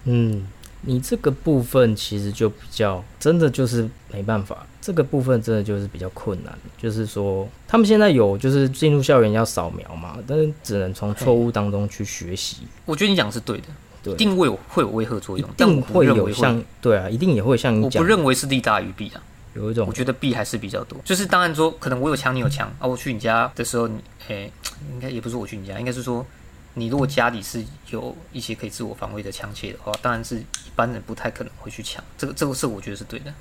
[0.04, 0.48] 嗯，
[0.82, 6.58] 你这个部分其实就比较真的就是没办法，这个部分真的就是比较困难。
[6.78, 12.60] 就是说，他们现在有就是进入校园要扫描嘛，但是只能从错误当中去学习。
[12.86, 13.68] 我觉得你讲的是对的，
[14.02, 19.22] 对一，定会有会有威吓作用，但我定会有像对啊，一定也会像你讲我不，认为是利大于弊啊。
[19.56, 20.98] 有一种我觉得弊还是比较多。
[21.04, 22.88] 就是当然说，可能我有枪，你有枪啊。
[22.88, 24.50] 我去你家的时候，你诶、
[24.94, 26.26] 应该也不是我去你家，应该是说，
[26.76, 32.04] 你如果家里是有一些可以自我防卫的枪械的话，当然是一般人不太可能会去抢。
[32.18, 33.34] 这个这个是我觉得是对的，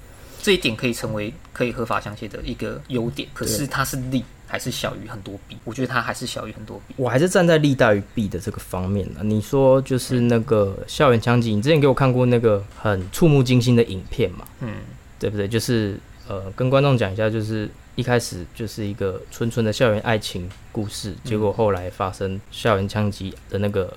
[0.42, 3.28] 这一点可以成为可以合法枪械的一个优点。
[3.32, 5.56] 可是它是利还是小于很多弊？
[5.64, 6.94] 我觉得它还是小于很多弊。
[6.96, 9.20] 我还是站在利大于弊的这个方面呢。
[9.22, 14.46] 你说就是那个校园枪击，你之前给我看过那个很触目惊心的影片嘛？
[14.60, 14.76] 嗯，
[15.18, 15.46] 对不对？
[15.46, 23.92] 就是呃，跟观众讲一下，就是一开始就是一个纯纯的校园爱情故事，结果后来发生校园枪击的那个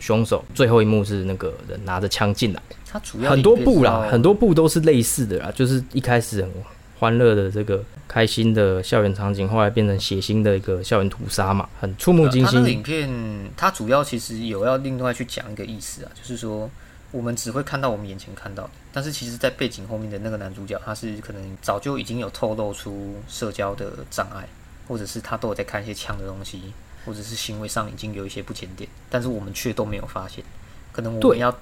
[0.00, 6.50] 凶手，最后一幕是那个人拿着枪进来，他主要很多部啦，很多部都是类似的啦，就是一开始很
[6.98, 12.64] 欢乐的这个开心的校园场景，后来变成血腥的一个校园屠杀嘛，很触目惊心。
[12.66, 13.08] 影片，
[13.56, 16.68] 它主要其实有要另外去讲一个意思啊，就是说
[17.12, 24.48] 我们只会看到我们眼前看到的，但是其实在背景后面的那个男主角，他是可能早就已经有透露出社交的障碍，
[24.88, 26.60] 或者是他都有在看一些枪的东西，
[27.06, 30.42] 或者是行为上已经有一些不检点，但是我们却都没有发现。
[30.90, 31.56] 可能我们要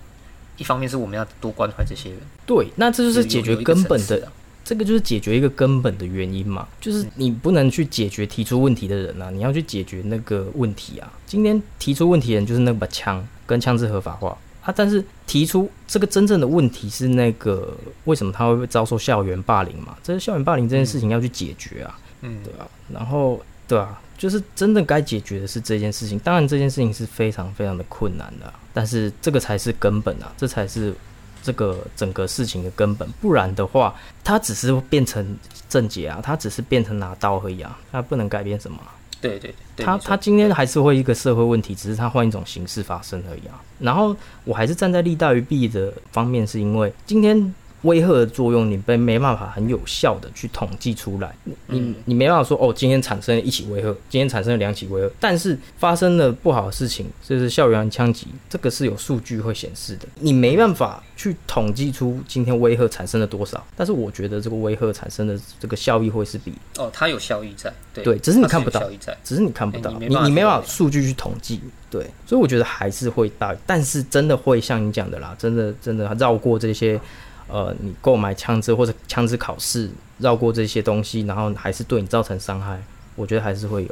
[0.56, 4.32] 一方面是我们要多关怀这些人，对，那这就是解决根本的啊
[4.64, 11.12] 这个就是解决一个根本的原因嘛，就是你不能去解决提出问题的人啊，你要去解决那个问题啊。
[11.26, 14.74] 今天提出问题的人就是那把枪跟枪支合法化啊。
[14.76, 19.96] 但是提出这个真正的问题是那个为什么他会遭受校园霸凌嘛？
[20.02, 22.68] 这是校园霸凌这件事情要去解决啊，嗯，对啊。
[22.92, 26.18] 然后对啊，就是真的该解决的是这件事情。
[26.18, 30.94] 当然这件事情是非常非常的困难的啊，但是这个才是根本啊，这才是
[31.42, 33.08] 这个整个事情的根本。
[33.20, 35.36] 不然的话，他只是变成
[35.68, 38.94] 症结啊，他只是变成拿刀而已啊，他不能改变什么啊。
[39.20, 43.60] 对对对，他他今天还是会一个社会问题，只是他换一种形式发生而已啊。
[43.78, 44.14] 然后
[44.44, 51.34] 我还是站在利大于弊的方面，是因为今天威吓的作用，你被没办法很有效的去统计出来，
[51.66, 71.60] 你你没办法说哦，今天产生了一起威吓，今天产生了两起威吓，但是发生了不好的事情，就是校园枪击，这个是有数据会显示的，你没办法去统计出今天威吓产生了多少，但是我觉得这个威吓产生的这个效益会是比哦，它有效益在，对对只是你看不到效益在，只是你看不到，你你没办法数据去统计，
[71.90, 77.00] 对，所以我觉得还是会大，但是真的会像你讲的啦，真的真的绕过这些，
[77.48, 82.82] 呃，你购买枪支或者枪支考试，绕过这些东西，然后还是对你造成伤害，
[83.14, 83.90] 我觉得还是会有。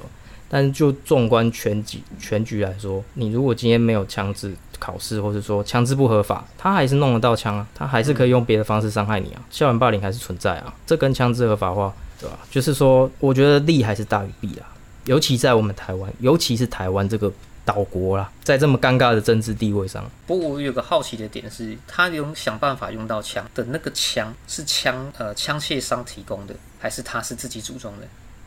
[0.48, 12.38] 但是就纵观全局全局来说，你如果今天没有枪支考试，或者说枪支不合法，他还是弄得到枪啊，他还是可以用别的方式伤害你啊，校园霸凌还是存在啊，这跟枪支合法化，对吧？
[12.50, 14.68] 就是说，我觉得利还是大于弊啊，
[15.06, 17.32] 尤其在我们台湾，尤其是台湾这个
[17.64, 28.06] 岛国啦，在这么尴尬的政治地位上，不过我有个好奇的点是，他用想办法用到枪的那个枪是枪呃枪械商提供的，还是他是自己组装的？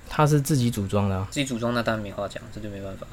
[0.10, 1.28] 他是自己组装的啊。
[1.32, 3.08] 自己组装那当然没话讲，这就没办法。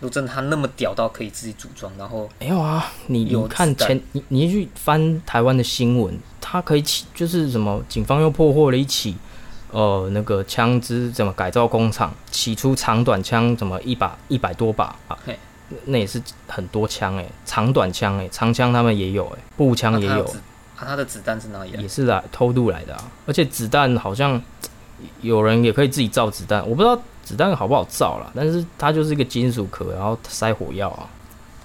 [0.00, 9.14] 如果真的他那么屌到可以自己组装，然后没有啊，你有你看前你你去翻台湾的新闻，他可以起就是什么，警方又破获了一起，
[9.70, 15.38] 呃，那个枪支怎么改造工厂，起出长短枪怎么一把一百多把啊嘿，
[15.84, 20.24] 那也是很多枪诶、长短枪诶、长枪他们也有诶、步枪也有，
[20.76, 21.88] 啊他的子弹是哪里来也？
[21.88, 24.40] 是来偷渡来的啊，而且子弹好像
[25.20, 31.06] 有人也可以自己造子弹，我不知道子弹好不好造啦，但是它就是一个金属壳，然后塞火药啊，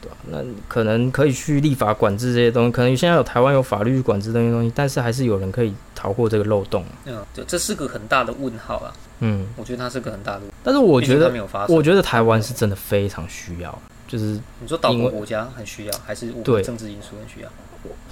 [0.01, 0.37] 对吧、那
[0.67, 6.83] 可能可以去立法管制这些东西，可能现在有台湾有法律去管制这些东西，但是还是有人可以逃过这个漏洞。
[7.05, 8.93] 嗯，对，这是个很大的问号啊。
[9.19, 10.53] 嗯，我觉得它是个很大的问号。
[10.61, 11.31] 但是我觉得。
[11.69, 13.81] 我觉得台湾是真的非常需要，
[14.17, 17.49] 就是你说岛国国家很需要，还是我对们政治因素很需要？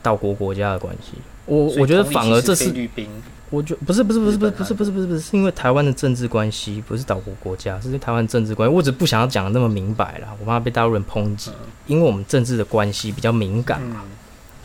[0.01, 1.13] 岛国国家的关系。
[1.45, 3.09] 我我觉得反而这是菲律宾
[3.49, 8.75] 我觉不是不是不是不是不是不是不是不是是因为台湾的政治关系，不是岛国国家，是台湾政治关系。
[8.75, 13.95] 我只不想要讲的那么明白啦，我怕被大陆人抨击，嗯因为我们政治的关系比较敏感，嗯，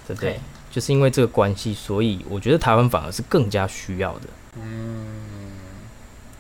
[0.08, 0.40] 对不对对？
[0.72, 4.28] 就是因为这个关系，所以我觉得台湾反而是更加需要的。
[4.60, 5.06] 嗯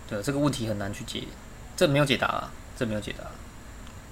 [0.08, 1.24] 对，这个问题很难去解，
[1.76, 3.24] 这没有解答啊，这没有解答。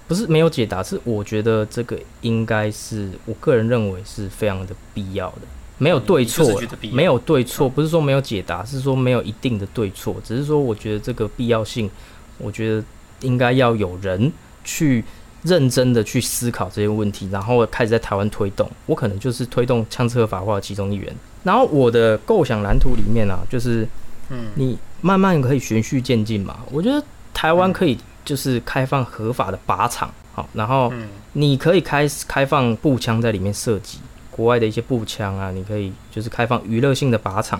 [0.08, 5.42] 不是没有解答，是我觉得这个应该是我个人认为是非常的必要的，
[5.78, 6.60] 没有对错
[6.92, 11.90] 没有对错，不是说没有解答，是说没有一定的对错，只是说我觉得这个必要性，
[12.38, 12.84] 我觉得
[13.20, 14.32] 应该要有人
[14.64, 15.04] 去
[15.42, 18.70] 认真的去思考这些问题，然后开始在台湾推动。
[18.86, 21.14] 我可能就是推动枪支合法化的其中一员。
[21.44, 23.86] 然后我的构想蓝图里面啊，就是
[24.30, 26.58] 嗯，你慢慢可以循序渐进嘛。
[26.72, 27.96] 我觉得台湾可以
[28.26, 34.00] 就是开放合法的靶场，好，然后嗯你可以开开放步枪在里面射击，
[34.30, 37.58] 国外的一些步枪啊，你可以就是开放娱乐性的靶场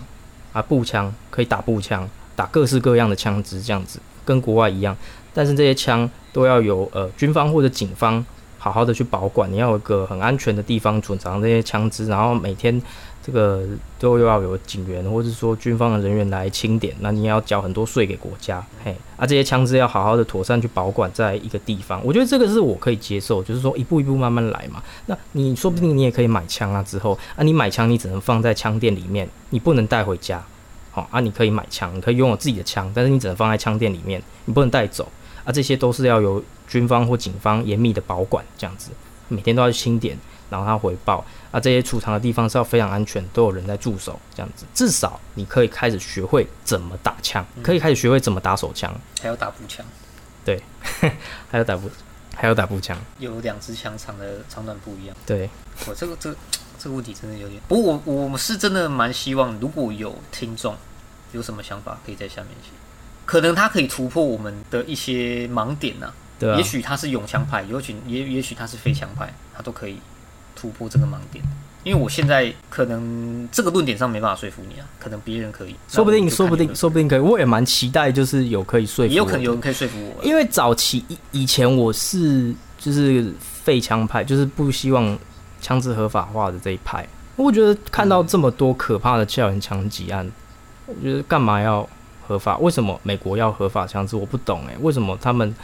[0.53, 4.95] 啊，步枪可以打步枪，打各式各样的枪支，这样子跟国外一样。
[5.33, 8.25] 但是这些枪都要由呃军方或者警方
[8.59, 12.83] 好好的去保管，你要有一个很安全的地方储藏这些枪支，然后每天
[13.27, 13.65] 这个
[13.99, 24.81] 都要有警员或者说军方的人员来清点，那你也要缴很多税给国家，嘿，啊这些枪支要好好的妥善去保管在一个地方，我觉得这个是我可以接受，就是说一步一步慢慢来嘛。
[25.07, 30.45] 那你说不定你也可以买枪啊，之后啊你买枪你只能放在枪店里面，你不能带回家。
[30.93, 35.07] 好、啊，你可以买枪，你可以拥有自己的枪，但是你只能放在枪店里面，你不能带走
[35.45, 35.53] 啊。
[35.53, 38.93] 这些都是要由军方或警方严密的保管，这样子
[39.29, 40.17] 每天都要去清点，
[40.51, 41.25] 然后他回报。
[41.51, 41.61] 啊。
[41.61, 44.65] 这些储藏的地方是要非常安全，都有人在驻守，这样子。
[44.75, 49.85] 至少你可以开始学会怎么打枪，可以开始学会怎么打手枪，还有打步枪，
[50.45, 50.61] 对
[51.51, 51.91] 还有打步，
[52.35, 55.17] 还有打步枪，有两支枪长的长短不一样。
[55.25, 55.49] 对，
[55.87, 56.37] 我这个这个
[56.79, 60.77] 这个问题真的有点，不过我我是真的蛮希望，如果有听众
[61.33, 62.71] 有什么想法，可以在下面写。
[63.25, 66.57] 可能他可以突破我们的一些盲点呐、对啊。
[66.57, 69.99] 也，许他是永枪派，也许也也许他是非枪派，他都可以
[70.57, 71.45] 突破这个盲点。
[71.85, 77.21] 因为我现在可能这个论点上没办法说服你啊，可能别人可以，说不定，说不定，说不定可以。
[77.21, 80.25] 我也蛮期待，就是有可以说服，也有可能有人可以说服我。
[80.25, 85.17] 因为早期以以前我是就是废枪派，就是不希望
[85.61, 87.07] 枪支合法化的这一派。
[87.37, 90.29] 我觉得看到这么多可怕的校园枪击案，
[90.87, 91.89] 我觉得干嘛要
[92.27, 92.59] 合法？
[92.59, 94.17] 为什么美国要合法枪支？
[94.17, 95.55] 我不懂诶、为什么他们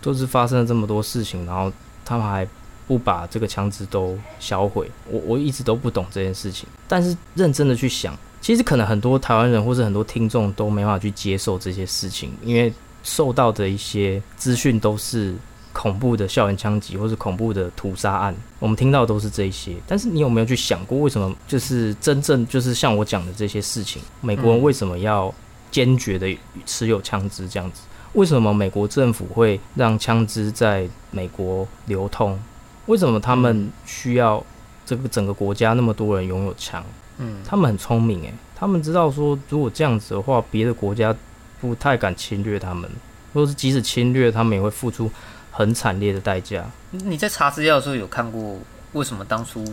[0.00, 1.70] 都是发生了这么多事情，然后
[2.06, 2.48] 他们还
[2.88, 4.90] 不把这个枪支都销毁？
[5.08, 6.66] 我我一直都不懂这件事情。
[6.88, 12.72] 但是认真的去想，其实可能很多台湾人或是很多听众都没办法去接受这些事情，因为
[13.04, 15.34] 受到的一些资讯都是
[15.72, 19.76] 恐怖的校园枪击或是恐怖的屠杀案，我们听到都是这些。
[19.86, 25.32] 但是你有没有去想过，为什么就是真正就是像我讲的这些事情，美国人为什么要
[25.70, 26.26] 坚决的
[26.64, 27.82] 持有枪支这样子？
[28.14, 32.40] 为什么美国政府会让枪支在美国流通？
[32.88, 34.44] 为什么他们需要
[34.84, 36.84] 这个整个国家那么多人拥有枪？
[37.18, 41.14] 嗯，他们很聪明诶，他们知道说，如果这样子的话，别的国家
[41.60, 42.90] 不太敢侵略他们，
[43.32, 45.10] 或者是即使侵略，他们也会付出
[45.50, 46.64] 很惨烈的代价。
[46.90, 48.58] 你在查资料的时候有看过
[48.92, 49.64] 为什么当初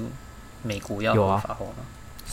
[0.64, 1.74] 美国要有啊合法化吗？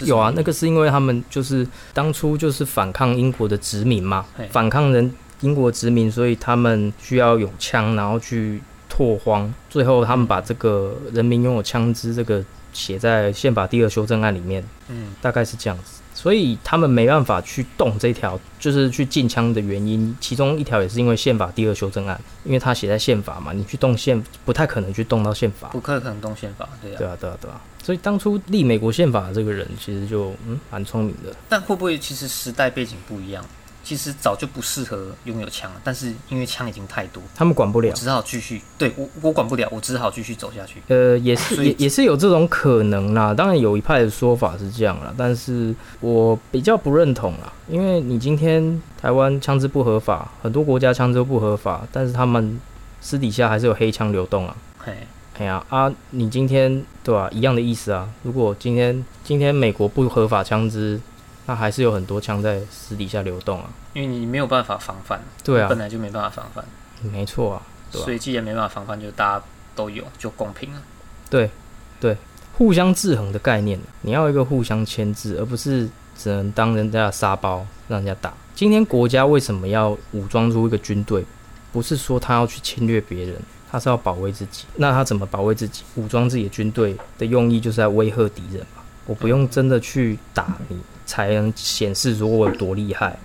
[0.00, 8.62] 有啊，那个是因为他们就是当初就是反抗英国的殖民嘛，反抗人英国殖民，所以他们需要有枪，然后去
[8.92, 9.50] 拓荒。
[9.70, 16.02] 最后他们把这个人民拥有枪支这个写在宪法第二修正案里面，嗯大概是这样子。
[16.14, 25.68] 所以他们没办法去动这条，就是去禁枪的原因，其中一条也是因为宪法第二修正案，因为它写在宪法嘛，你去动宪不太可能去动到宪法。
[25.68, 26.98] 不可可能动宪法，对啊。
[26.98, 27.58] 对啊，对啊，对啊。
[27.82, 31.34] 所以当初立美国宪法的这个人，其实就嗯蛮聪明的。
[31.48, 33.42] 但会不会其实时代背景不一样？
[33.84, 37.94] 其实早就不适合拥有枪了，但是因为枪已经太多，他们管不了我。
[37.94, 38.62] 只好继续。
[38.78, 40.82] 对我我管不了，我只好继续走下去。
[40.88, 43.34] 呃，也是也也是有这种可能啦。
[43.34, 52.60] 当然有一派的说法是这样啦，但是我比较不认同啦，因为你今天台湾枪支不合法，很多国家枪支都不合法，但是他们
[53.00, 54.56] 私底下还是有黑枪流动啊。
[54.78, 54.92] 嘿，
[55.38, 58.08] 哎呀啊，你今天对吧、一样的意思啊。
[58.22, 61.00] 如果今天今天美国不合法枪支，
[61.46, 63.70] 那还是有很多枪在私底下流动啊。
[63.92, 66.64] 因为你没有办法防范，对啊本，来就没办法防范，
[67.12, 70.82] 没错啊，对吧所以既然没办法防范，就大家都有，就公平了。
[71.28, 71.50] 对
[72.00, 72.16] 对，
[72.54, 78.32] 互相制衡的概念，你要一个互相牵制，而不是只能当人家的沙包让人家打。
[78.54, 81.24] 今天国家为什么要武装出一个军队？
[81.72, 83.34] 不是说他要去侵略别人，
[83.70, 84.66] 他是要保卫自己。
[84.76, 85.82] 那他怎么保卫自己？
[85.94, 88.82] 武装自己的军队的用意就是在威吓敌人嘛。
[89.06, 93.18] 我不用真的去打你，才能显示说我有多厉害。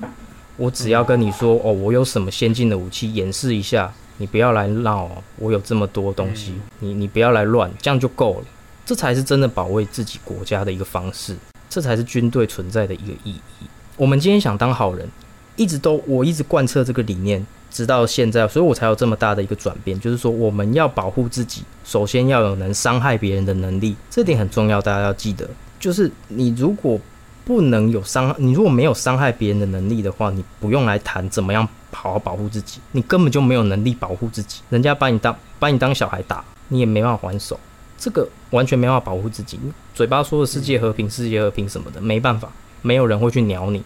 [0.55, 8.45] 我只要跟你说哦，我有什么先进的武器，演示一下，你不要来闹哦，我有这么多东西，你你不要来乱，这样就够了。
[8.86, 11.36] 这才是真的保卫自己国家的一个方式，
[11.69, 13.65] 这才是军队存在的一个意义。
[13.97, 15.07] 我们今天想当好人，
[15.55, 25.47] 一直都我一直贯彻这个理念，直到现在，所以我才有这么大的一个转变，就是说我们要保护自己，首先要有能伤害别人的能力，这点很重要，大家要记得。
[25.80, 26.99] 就是你如果
[27.48, 34.60] 不能有伤害，你如果没有伤害别人的能力的话，你不用来谈怎么样好好保护自己，你根本就没有能力保护自己。
[34.70, 37.58] 人家把你当把你当小孩打，你也没办法还手，
[37.98, 39.58] 这个完全没办法保护自己。
[39.95, 43.82] 嘴巴说的世界和平、世界和平什么的，没办法，没有人会去鸟你。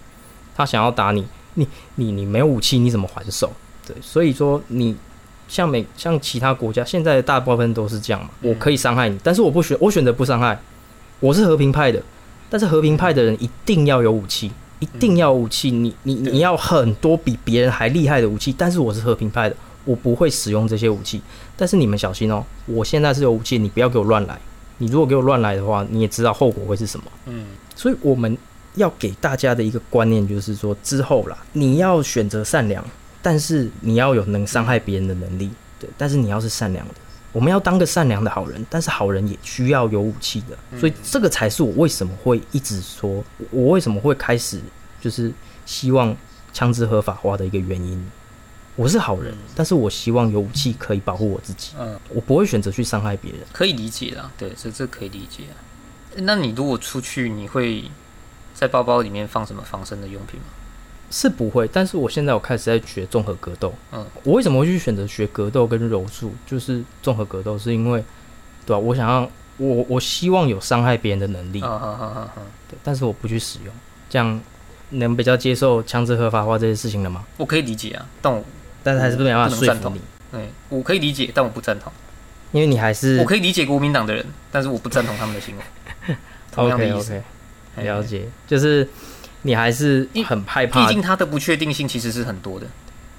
[0.55, 3.53] 他想要打你，你你你没有武器，你怎么还手？
[3.85, 4.97] 对，所以说你
[5.47, 8.31] 像美像其他国家，现在大部分都是这样嘛。
[8.41, 10.59] 我可以伤害你，但是我不选，我选择不伤害。
[11.19, 12.01] 我是和平派的，
[12.51, 15.71] 但是和平派的人一定要有武器，一定要有武器。
[15.71, 21.21] 你你你要很多比别人还厉害的武器，但是我是和平派的，我不会使用这些武器。
[21.55, 24.37] 但是你们小心哦，我现在是有武器，你不要给我乱来。
[24.79, 27.05] 你如果给我乱来的话，你也知道后果会是什么。
[27.27, 28.37] 嗯，所以我们
[28.75, 32.83] 要给大家的一个观念就是说，之后啦，你要选择善良，
[33.21, 35.49] 但是你要有能伤害别人的能力，
[35.79, 36.95] 对，但是你要是善良的。
[37.31, 44.59] 我们要当个善良的好人，但是好人也需要有武器的，所以这个才是我为什么会一直说，我为什么会开始
[44.99, 45.31] 就是
[45.65, 46.15] 希望
[46.51, 48.11] 枪支合法化的一个原因。
[48.75, 53.41] 我是好人，但是我希望有武器可以保护我自己，嗯，我不会选择去伤害别人。
[53.51, 55.55] 可以理解啦，对，这这可以理解啊。
[56.15, 57.83] 那你如果出去，你会
[58.53, 60.45] 在包包里面放什么防身的用品吗？
[61.11, 63.73] 是不会，但是我现在我开始在学综合格斗。
[63.91, 66.33] 嗯，我为什么会去选择学格斗跟柔术？
[66.47, 68.03] 就是综合格斗，是因为，
[68.65, 72.41] 对吧、我想要，我我希望有伤害别人的能力，啊哈哈哈哈！
[72.69, 73.73] 对，但是我不去使用，
[74.09, 74.41] 这样
[74.91, 77.25] 能比较接受枪支合法化这些事情了吗？
[77.37, 78.43] 我可以理解啊，但我
[78.81, 81.91] 但是还是没办法不能赞同说服你，对我可以理解，但我不赞同。
[82.53, 86.15] 因为你还是我可以理解国民党的人，但是我不赞同他们的行为。
[86.51, 87.23] 同样的 OK 意思 OK
[87.77, 88.85] 嘿了解，就是
[89.43, 92.67] 你还是很害怕毕竟它的不确定性其实是很多的。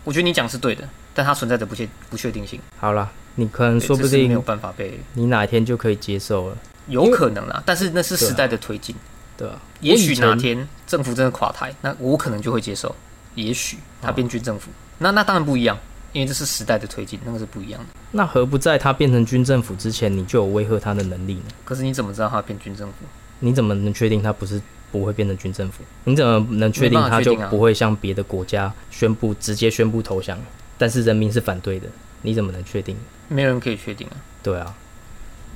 [0.05, 6.57] 我觉得你讲是对的，但它存在着不确不确定性，好了，你可能说不定没有办法被你哪一天就可以接受了。
[6.89, 8.95] 有可能啦，但是那是时代的推进。
[9.37, 12.95] 对啊，也许哪天政府真的垮台，那我可能就会接受。
[13.35, 15.79] 也许他变军政府，那那当然不一样，
[16.13, 17.87] 因为这是时代的推进，那个是不一样的。
[18.11, 21.45] 那何不在他变成军政府之前，你就有威吓他的能力呢？
[21.65, 22.95] 可是你怎么知道他变军政府？
[23.39, 24.61] 你怎么能确定他不是
[24.93, 25.83] 不会变成军政府？
[26.05, 30.39] 你怎么能确定他就不会像别的国家宣布直接宣布投降？
[30.79, 31.89] 但是人民是反对的，
[32.21, 32.97] 你怎么能确定？
[33.29, 34.17] 没人可以确定啊。
[34.43, 34.75] 对啊，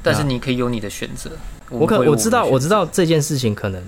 [0.03, 1.31] 但是你可以有你的选择。
[1.69, 3.83] 我可我知道我知道这件事情可能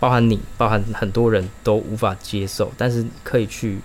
[0.00, 3.78] 包含你，包含很多人都无法接受，但是可以去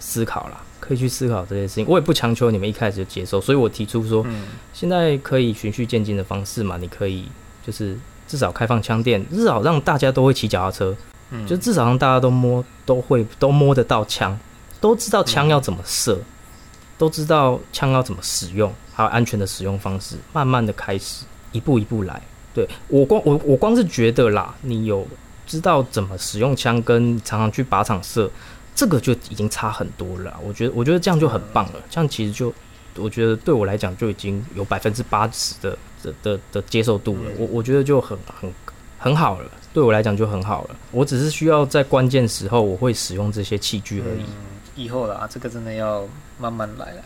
[0.00, 1.86] 思考啦，可以去思考这件事情。
[1.88, 7.26] 我也不强求你们一开始就接受，所以我提出说，嗯，现在可以循序渐进的方式嘛，你可以
[7.64, 7.96] 就是
[8.26, 10.96] 至少开放枪店，至少让大家都会骑脚踏车，
[11.30, 14.38] 嗯就至少让大家都摸都会都摸得到枪，
[14.80, 16.18] 都知道枪要怎么射，
[16.98, 22.20] 都知道枪要怎么使用，还有安全的使用方式，慢慢的开始，一步一步来。
[22.54, 25.06] 对我光我我光是觉得啦，你有
[25.46, 28.30] 知道怎么使用枪，跟常常去靶场射，
[28.74, 30.34] 这个就已经差很多了。
[30.42, 32.52] 我觉得我觉得这样就很棒了，这样其实就
[32.98, 37.30] 我觉得对我来讲就已经有百分之八十的的的的接受度了。
[37.38, 38.52] 我我觉得就很很
[38.98, 40.76] 很好了，对我来讲就很好了。
[40.90, 44.22] 我只是需要在关键时候我会使用这些器具而已。
[44.22, 46.06] 嗯以后啦，这个真的要
[46.38, 47.02] 慢慢来啦。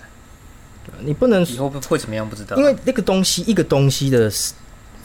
[0.99, 4.29] 你不能以后会怎么样不知道，因为那个东西，一个东西的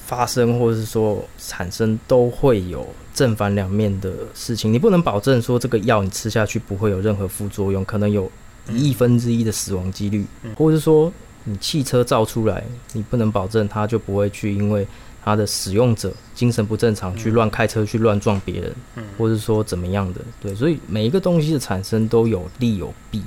[0.04, 4.74] 发生或者是说产生，都会有正反两面的事情。
[4.74, 8.32] 你不能保证说这个药你吃下去不会有任何副作用，可能有
[8.70, 11.12] 一亿分之一的死亡几率，嗯或者是说
[11.44, 12.64] 你汽车造出来，
[12.94, 14.88] 你不能保证它就不会去因为
[15.24, 20.22] 它的使用者精神不正常去乱开车去乱撞别人，嗯或者说怎么样的。
[20.42, 23.22] 对，所以每一个东西的产生都有利有弊。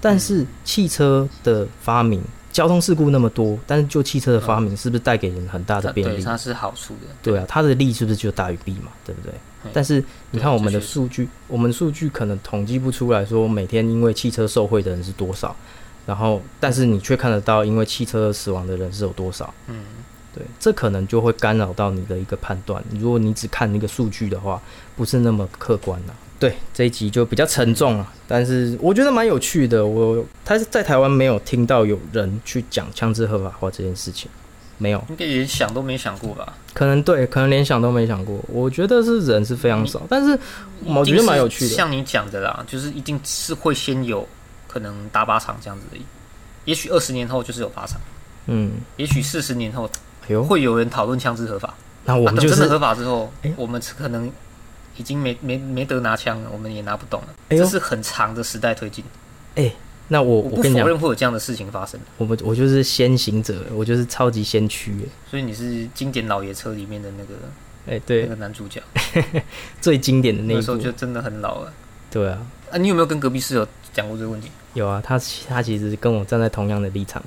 [0.00, 2.20] 但是汽车的发明，
[2.52, 6.16] 交通事故那么多，但是就汽车的发明，是不是带给人很大的便利？
[6.16, 7.08] 对它是好处的。
[7.22, 8.92] 对啊，它的利是不是就大于弊嘛？
[9.04, 9.32] 对不对？
[9.64, 15.54] 嗯但是你看我们的数据，我们数据可能统计不出来说每天因为汽车受贿的人是多少，
[16.06, 19.52] 然后但是你却看得到因为汽车死亡的人是有多少。
[19.68, 19.84] 嗯，
[20.34, 22.82] 对，这可能就会干扰到你的一个判断。
[22.98, 24.60] 如果你只看那个数据的话，
[24.96, 29.86] 不是那么客观的、对，这一集就比较沉重了，但是我觉得蛮有趣的。
[29.86, 34.30] 我他是在台湾没有听到有人去讲枪支合法化这件事情，
[34.78, 36.52] 没有，应该连想都没想过吧？
[36.72, 38.38] 可能对，可能连想都没想过。
[38.48, 40.38] 我觉得是人是非常少，但是
[40.84, 41.74] 我觉得蛮有趣的。
[41.74, 44.26] 像你讲的啦，就是一定是会先有
[44.66, 46.04] 可能打靶场这样子的，
[46.64, 48.00] 也许二十年后就是有靶场，
[48.46, 49.88] 嗯，也许四十年后
[50.48, 51.72] 会有人讨论枪支合法。
[52.04, 54.30] 那我啊们就是等真的合法之后哎，我们可能
[54.96, 57.28] 已经没没没得拿枪了，我们也拿不动了。
[57.48, 59.04] 哎这是很长的时代推进，
[60.08, 61.98] 那我我跟你讲，否认会有这样的事情发生。
[62.18, 64.94] 我们我就是先行者，我就是超级先驱。
[65.30, 67.34] 所以你是经典老爷车里面的那个
[67.86, 68.82] 哎、那对个，男主角，
[69.80, 71.72] 最经典的那那一部，时候就真的很老了。
[72.10, 72.38] 对啊，
[72.70, 74.48] 啊，你有没有跟隔壁室友讲过这个问题？
[74.74, 77.22] 有啊，他他其实跟我站在同样的立场，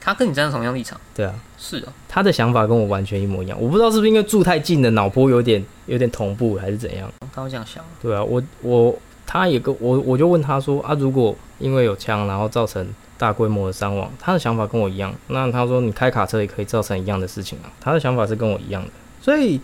[0.00, 3.60] 他跟你站在同样立场，对啊，是啊，他的想法跟我完全一模一样。
[3.60, 7.12] 我不知道是不是因为住太近了脑波有点有点同步，还是怎样。
[7.34, 7.84] 他会这样想。
[8.00, 8.98] 对啊，我我
[9.32, 15.10] 他也跟我我就问他说啊，如果因为有枪然后造成大规模的伤亡，他的想法跟我一样。
[15.28, 18.90] 那他说你开卡车也可以造成一样的事情啊，他的想法是跟我一样的。
[19.22, 19.58] 所以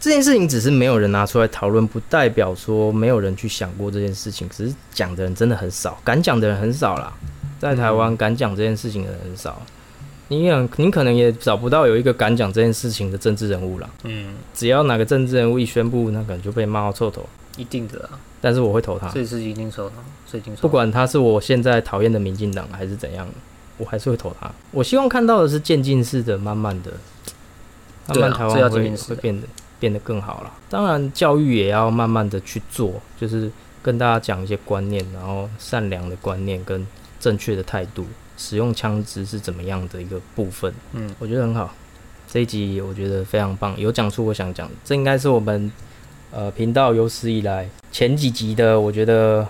[0.00, 7.12] 这件事情只是没有人拿出来讨论，不代表说没有人去想过这件事情，只是讲的人真的很少，敢讲的人很少啦。
[7.58, 9.60] 在台湾敢讲这件事情的人很少，
[10.28, 13.90] 你想你可能也找不到有一个敢讲这件事情的政治人物啦。
[14.04, 17.28] 嗯，只要哪个政治人物一宣布，那可能就被骂到臭头。
[17.58, 19.94] 一定的啊，但是我会投他，这是一定收的，
[20.30, 20.60] 这一定收。
[20.62, 23.26] 不管他是我现在讨厌的民进党还是怎样，
[23.78, 24.50] 我还是会投他。
[24.72, 26.92] 我希望看到的是渐进式的，慢慢的，
[28.08, 29.46] 慢慢台湾会变得
[29.78, 30.52] 变得更好了。
[30.68, 33.48] 当然，教育也要慢慢的去做，就是
[33.80, 36.84] 跟大家讲一些观念，然后善良的观念跟
[37.20, 38.04] 正确的态度，
[38.36, 41.72] 使用枪支是怎么样的一个部分，嗯，我觉得很好。
[42.28, 45.70] 这一集我觉得非常棒，有讲出我想讲的，这应该是我们
[46.32, 49.46] 呃频道有史以来前几集的，我觉得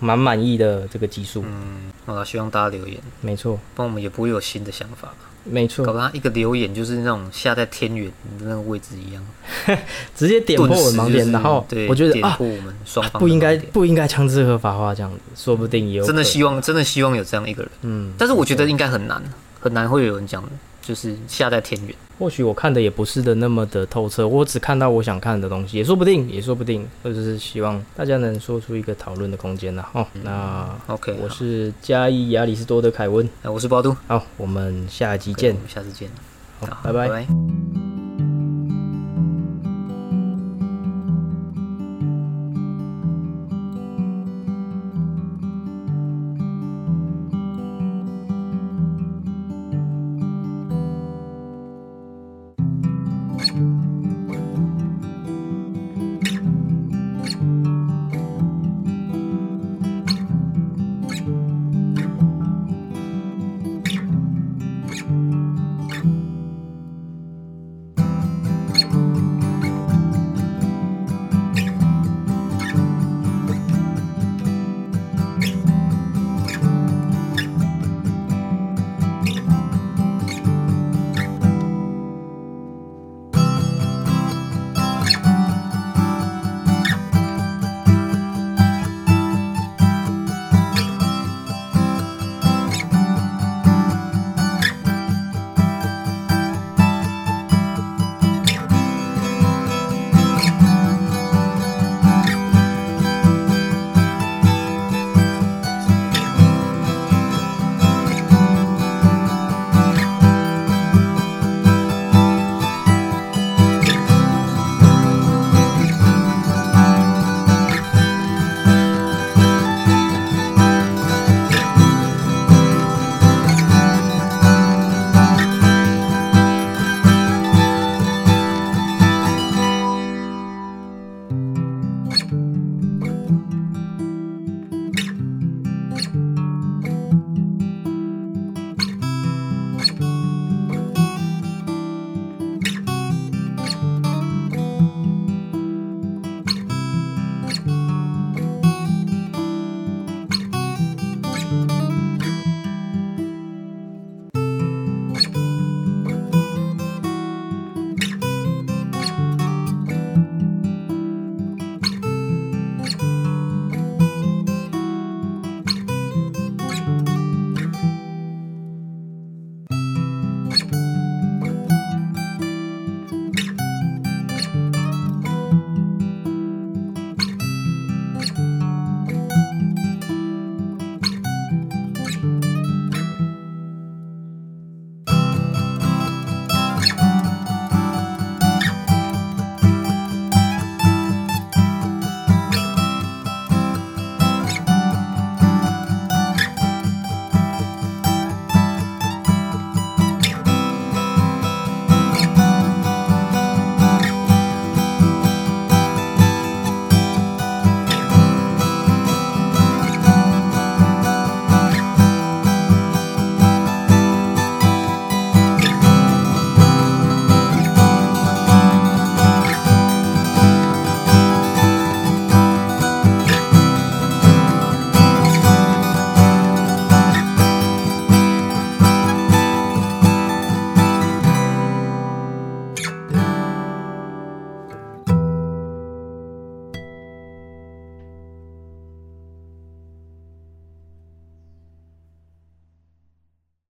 [0.00, 1.42] 蛮满意的这个集数。
[1.46, 5.14] 嗯，好了，希望大家留言，没错，不然我们也不会有新的想法。
[5.46, 9.22] 没错，搞得他一个留言就是那种下在天元的那个位置一样，
[10.16, 19.22] 直接点破我们盲点，就是然后对，我觉得啊，点破我们双方不应该不应该枪支合法化这样子，说不定也有真的希望真的希望有这样一个人，嗯，但是我觉得应该很难，
[19.60, 20.42] 很难会有人讲，
[20.84, 21.94] 就是下在天元。
[22.16, 29.84] 或许我看的也不是的那么的透彻，我只看到我想看的东西，也说不定，也说不定，或者是希望大家能说出一个讨论的空间呐。
[29.92, 36.08] 哦，那 OK，我是嘉义亚里士多德凯文，哎我是包都，好，我们下一集见我，们下次见，
[36.60, 37.26] 好，好拜拜拜。
[37.26, 38.03] 拜。